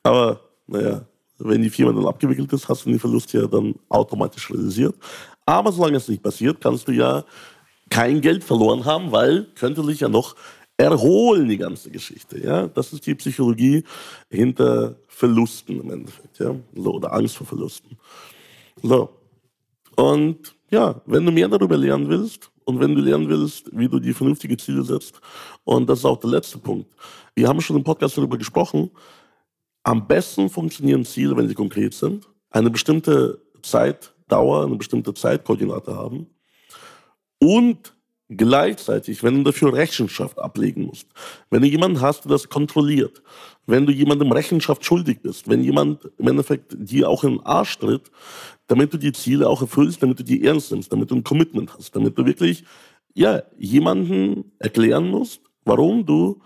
Aber 0.03 0.41
naja, 0.67 1.05
wenn 1.37 1.61
die 1.61 1.69
Firma 1.69 1.93
dann 1.93 2.07
abgewickelt 2.07 2.51
ist, 2.53 2.67
hast 2.67 2.85
du 2.85 2.89
den 2.89 2.99
Verlust 2.99 3.31
ja 3.33 3.47
dann 3.47 3.75
automatisch 3.87 4.49
realisiert. 4.51 4.95
Aber 5.45 5.71
solange 5.71 5.97
es 5.97 6.07
nicht 6.07 6.21
passiert, 6.21 6.59
kannst 6.61 6.87
du 6.87 6.91
ja 6.91 7.23
kein 7.89 8.21
Geld 8.21 8.43
verloren 8.43 8.85
haben, 8.85 9.11
weil 9.11 9.47
könnte 9.55 9.83
sich 9.83 10.01
ja 10.01 10.09
noch 10.09 10.35
erholen, 10.79 11.49
die 11.49 11.57
ganze 11.57 11.91
Geschichte. 11.91 12.41
Ja? 12.41 12.67
Das 12.67 12.93
ist 12.93 13.05
die 13.05 13.15
Psychologie 13.15 13.83
hinter 14.29 14.95
Verlusten 15.07 15.81
im 15.81 15.91
Endeffekt. 15.91 16.39
Ja? 16.39 16.55
So, 16.73 16.93
oder 16.93 17.13
Angst 17.13 17.35
vor 17.37 17.45
Verlusten. 17.45 17.97
So. 18.81 19.09
Und 19.95 20.55
ja, 20.71 21.01
wenn 21.05 21.25
du 21.25 21.31
mehr 21.31 21.49
darüber 21.49 21.75
lernen 21.75 22.07
willst 22.07 22.49
und 22.63 22.79
wenn 22.79 22.95
du 22.95 23.01
lernen 23.01 23.27
willst, 23.27 23.69
wie 23.77 23.89
du 23.89 23.99
die 23.99 24.13
vernünftige 24.13 24.55
Ziele 24.55 24.83
setzt, 24.83 25.19
und 25.65 25.89
das 25.89 25.99
ist 25.99 26.05
auch 26.05 26.19
der 26.19 26.29
letzte 26.29 26.57
Punkt. 26.57 26.89
Wir 27.35 27.47
haben 27.47 27.59
schon 27.59 27.75
im 27.75 27.83
Podcast 27.83 28.17
darüber 28.17 28.37
gesprochen, 28.37 28.89
am 29.83 30.07
besten 30.07 30.49
funktionieren 30.49 31.03
Ziele, 31.03 31.35
wenn 31.35 31.47
sie 31.47 31.55
konkret 31.55 31.93
sind, 31.93 32.27
eine 32.51 32.69
bestimmte 32.69 33.41
Zeitdauer, 33.61 34.65
eine 34.65 34.75
bestimmte 34.75 35.13
Zeitkoordinate 35.13 35.95
haben 35.95 36.27
und 37.39 37.93
gleichzeitig, 38.29 39.23
wenn 39.23 39.37
du 39.37 39.43
dafür 39.43 39.73
Rechenschaft 39.73 40.37
ablegen 40.37 40.83
musst, 40.85 41.07
wenn 41.49 41.61
du 41.61 41.67
jemanden 41.67 41.99
hast, 41.99 42.25
der 42.25 42.31
das 42.31 42.47
kontrolliert, 42.47 43.23
wenn 43.65 43.85
du 43.85 43.91
jemandem 43.91 44.31
Rechenschaft 44.31 44.85
schuldig 44.85 45.21
bist, 45.21 45.47
wenn 45.49 45.63
jemand 45.63 46.09
im 46.17 46.27
Endeffekt 46.27 46.75
dir 46.77 47.09
auch 47.09 47.23
in 47.23 47.37
den 47.37 47.45
Arsch 47.45 47.77
tritt, 47.79 48.11
damit 48.67 48.93
du 48.93 48.97
die 48.97 49.13
Ziele 49.13 49.49
auch 49.49 49.61
erfüllst, 49.61 50.01
damit 50.03 50.19
du 50.19 50.23
die 50.23 50.45
ernst 50.45 50.71
nimmst, 50.71 50.93
damit 50.93 51.09
du 51.09 51.15
ein 51.15 51.23
Commitment 51.23 51.73
hast, 51.75 51.95
damit 51.95 52.17
du 52.17 52.25
wirklich 52.25 52.63
ja, 53.15 53.41
jemanden 53.57 54.51
erklären 54.59 55.09
musst, 55.09 55.41
warum 55.65 56.05
du 56.05 56.41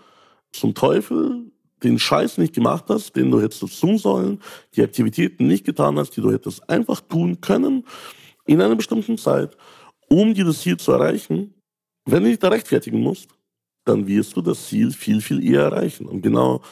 zum 0.52 0.74
Teufel 0.74 1.50
den 1.82 1.98
Scheiß 1.98 2.38
nicht 2.38 2.54
gemacht 2.54 2.84
hast, 2.88 3.14
den 3.14 3.30
du 3.30 3.42
hättest 3.42 3.78
tun 3.78 3.98
sollen, 3.98 4.40
die 4.74 4.82
Aktivitäten 4.82 5.46
nicht 5.46 5.66
getan 5.66 5.98
hast, 5.98 6.16
die 6.16 6.22
du 6.22 6.32
hättest 6.32 6.68
einfach 6.70 7.00
tun 7.02 7.42
können 7.42 7.84
in 8.46 8.62
einer 8.62 8.76
bestimmten 8.76 9.18
Zeit, 9.18 9.56
um 10.08 10.32
dieses 10.32 10.62
Ziel 10.62 10.78
zu 10.78 10.92
erreichen, 10.92 11.54
wenn 12.04 12.24
du 12.24 12.30
dich 12.30 12.38
da 12.38 12.48
rechtfertigen 12.48 13.00
musst, 13.00 13.30
dann 13.84 14.06
wirst 14.06 14.36
du 14.36 14.42
das 14.42 14.68
Ziel 14.68 14.92
viel, 14.92 15.20
viel 15.20 15.44
eher 15.44 15.62
erreichen. 15.62 16.06
Und 16.06 16.22
genau 16.22 16.62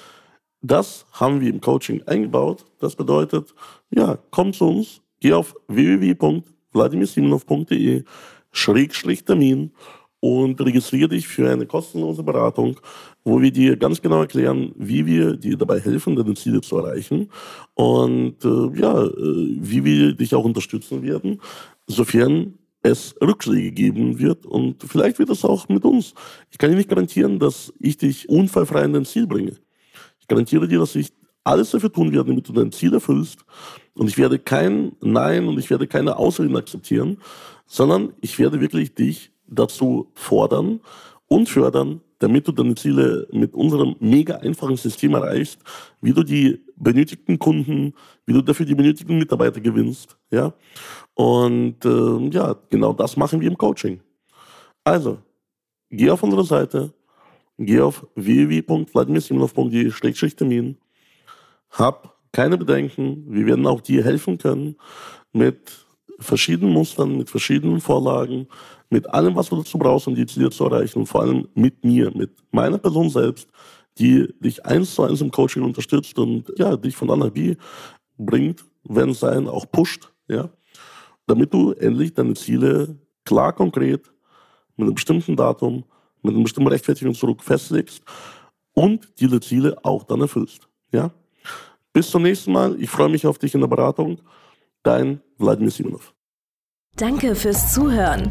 das 0.60 1.04
haben 1.12 1.40
wir 1.40 1.50
im 1.50 1.60
Coaching 1.60 2.04
eingebaut. 2.04 2.64
Das 2.78 2.94
bedeutet, 2.96 3.54
ja, 3.90 4.18
komm 4.30 4.52
zu 4.52 4.66
uns, 4.66 5.00
geh 5.20 5.32
auf 5.32 5.56
www.vladimirsimonov.de 5.68 8.04
Schrägstrich 8.52 9.24
Termin 9.24 9.72
und 10.20 10.60
registriere 10.60 11.08
dich 11.08 11.26
für 11.26 11.50
eine 11.50 11.66
kostenlose 11.66 12.22
Beratung, 12.22 12.78
wo 13.24 13.40
wir 13.40 13.50
dir 13.50 13.76
ganz 13.76 14.00
genau 14.00 14.20
erklären, 14.20 14.72
wie 14.76 15.04
wir 15.04 15.36
dir 15.36 15.56
dabei 15.56 15.80
helfen, 15.80 16.14
deine 16.14 16.34
Ziele 16.34 16.60
zu 16.60 16.78
erreichen 16.78 17.28
und 17.74 18.44
äh, 18.44 18.70
ja, 18.78 19.04
äh, 19.04 19.10
wie 19.16 19.84
wir 19.84 20.12
dich 20.12 20.36
auch 20.36 20.44
unterstützen 20.44 21.02
werden, 21.02 21.40
sofern 21.88 22.56
es 22.82 23.14
Rückschläge 23.20 23.72
geben 23.72 24.18
wird 24.18 24.44
und 24.44 24.82
vielleicht 24.82 25.18
wird 25.18 25.30
es 25.30 25.44
auch 25.44 25.68
mit 25.68 25.84
uns. 25.84 26.14
Ich 26.50 26.58
kann 26.58 26.70
dir 26.70 26.76
nicht 26.76 26.88
garantieren, 26.88 27.38
dass 27.38 27.72
ich 27.78 27.96
dich 27.96 28.28
unfallfrei 28.28 28.84
in 28.84 28.92
dein 28.92 29.04
Ziel 29.04 29.26
bringe. 29.26 29.56
Ich 30.20 30.26
garantiere 30.26 30.66
dir, 30.66 30.80
dass 30.80 30.94
ich 30.96 31.12
alles 31.44 31.70
dafür 31.70 31.92
tun 31.92 32.12
werde, 32.12 32.30
damit 32.30 32.48
du 32.48 32.52
dein 32.52 32.72
Ziel 32.72 32.94
erfüllst 32.94 33.40
und 33.94 34.08
ich 34.08 34.18
werde 34.18 34.38
kein 34.38 34.92
Nein 35.00 35.48
und 35.48 35.58
ich 35.58 35.70
werde 35.70 35.86
keine 35.86 36.16
Ausreden 36.16 36.56
akzeptieren, 36.56 37.18
sondern 37.66 38.12
ich 38.20 38.38
werde 38.38 38.60
wirklich 38.60 38.94
dich 38.94 39.32
dazu 39.46 40.10
fordern 40.14 40.80
und 41.28 41.48
fördern, 41.48 42.00
damit 42.18 42.46
du 42.46 42.52
deine 42.52 42.74
Ziele 42.74 43.26
mit 43.32 43.54
unserem 43.54 43.96
mega 43.98 44.36
einfachen 44.36 44.76
System 44.76 45.14
erreichst, 45.14 45.58
wie 46.00 46.12
du 46.12 46.22
die 46.22 46.60
benötigten 46.82 47.38
Kunden, 47.38 47.94
wie 48.26 48.32
du 48.32 48.42
dafür 48.42 48.66
die 48.66 48.74
benötigten 48.74 49.16
Mitarbeiter 49.18 49.60
gewinnst. 49.60 50.16
Ja? 50.30 50.52
Und 51.14 51.84
äh, 51.84 52.28
ja, 52.30 52.56
genau 52.70 52.92
das 52.92 53.16
machen 53.16 53.40
wir 53.40 53.48
im 53.48 53.56
Coaching. 53.56 54.00
Also, 54.84 55.18
geh 55.90 56.10
auf 56.10 56.22
unsere 56.22 56.44
Seite, 56.44 56.92
geh 57.56 57.80
auf 57.80 58.06
www.vladimirsimonov.de-termin, 58.16 60.76
hab 61.70 62.18
keine 62.32 62.58
Bedenken, 62.58 63.24
wir 63.28 63.46
werden 63.46 63.66
auch 63.66 63.80
dir 63.80 64.04
helfen 64.04 64.36
können 64.38 64.76
mit 65.32 65.86
verschiedenen 66.18 66.72
Mustern, 66.72 67.16
mit 67.16 67.30
verschiedenen 67.30 67.80
Vorlagen, 67.80 68.48
mit 68.90 69.08
allem, 69.10 69.36
was 69.36 69.48
du 69.48 69.56
dazu 69.56 69.78
brauchst, 69.78 70.08
um 70.08 70.14
die 70.14 70.26
Ziele 70.26 70.50
zu 70.50 70.64
erreichen 70.64 70.98
und 71.00 71.06
vor 71.06 71.22
allem 71.22 71.48
mit 71.54 71.84
mir, 71.84 72.10
mit 72.14 72.30
meiner 72.50 72.78
Person 72.78 73.10
selbst, 73.10 73.48
die 73.98 74.32
dich 74.40 74.64
eins 74.64 74.94
zu 74.94 75.02
eins 75.02 75.20
im 75.20 75.30
Coaching 75.30 75.62
unterstützt 75.62 76.18
und 76.18 76.52
ja, 76.56 76.76
dich 76.76 76.96
von 76.96 77.10
A 77.10 77.16
nach 77.16 77.30
B 77.30 77.56
bringt, 78.18 78.64
wenn 78.84 79.10
es 79.10 79.20
sein, 79.20 79.48
auch 79.48 79.70
pusht, 79.70 80.12
ja, 80.28 80.50
damit 81.26 81.52
du 81.52 81.72
endlich 81.72 82.14
deine 82.14 82.34
Ziele 82.34 82.96
klar, 83.24 83.52
konkret, 83.52 84.10
mit 84.76 84.86
einem 84.86 84.94
bestimmten 84.94 85.36
Datum, 85.36 85.84
mit 86.22 86.34
einem 86.34 86.44
bestimmten 86.44 86.68
Rechtfertigungsdruck 86.68 87.42
festlegst 87.42 88.02
und 88.72 89.08
diese 89.20 89.40
Ziele 89.40 89.76
auch 89.84 90.04
dann 90.04 90.20
erfüllst, 90.20 90.68
ja. 90.92 91.10
Bis 91.92 92.10
zum 92.10 92.22
nächsten 92.22 92.52
Mal. 92.52 92.80
Ich 92.80 92.88
freue 92.88 93.10
mich 93.10 93.26
auf 93.26 93.38
dich 93.38 93.54
in 93.54 93.60
der 93.60 93.68
Beratung. 93.68 94.18
Dein 94.82 95.20
Wladimir 95.38 95.70
Simonov. 95.70 96.14
Danke 96.96 97.34
fürs 97.34 97.72
Zuhören. 97.72 98.30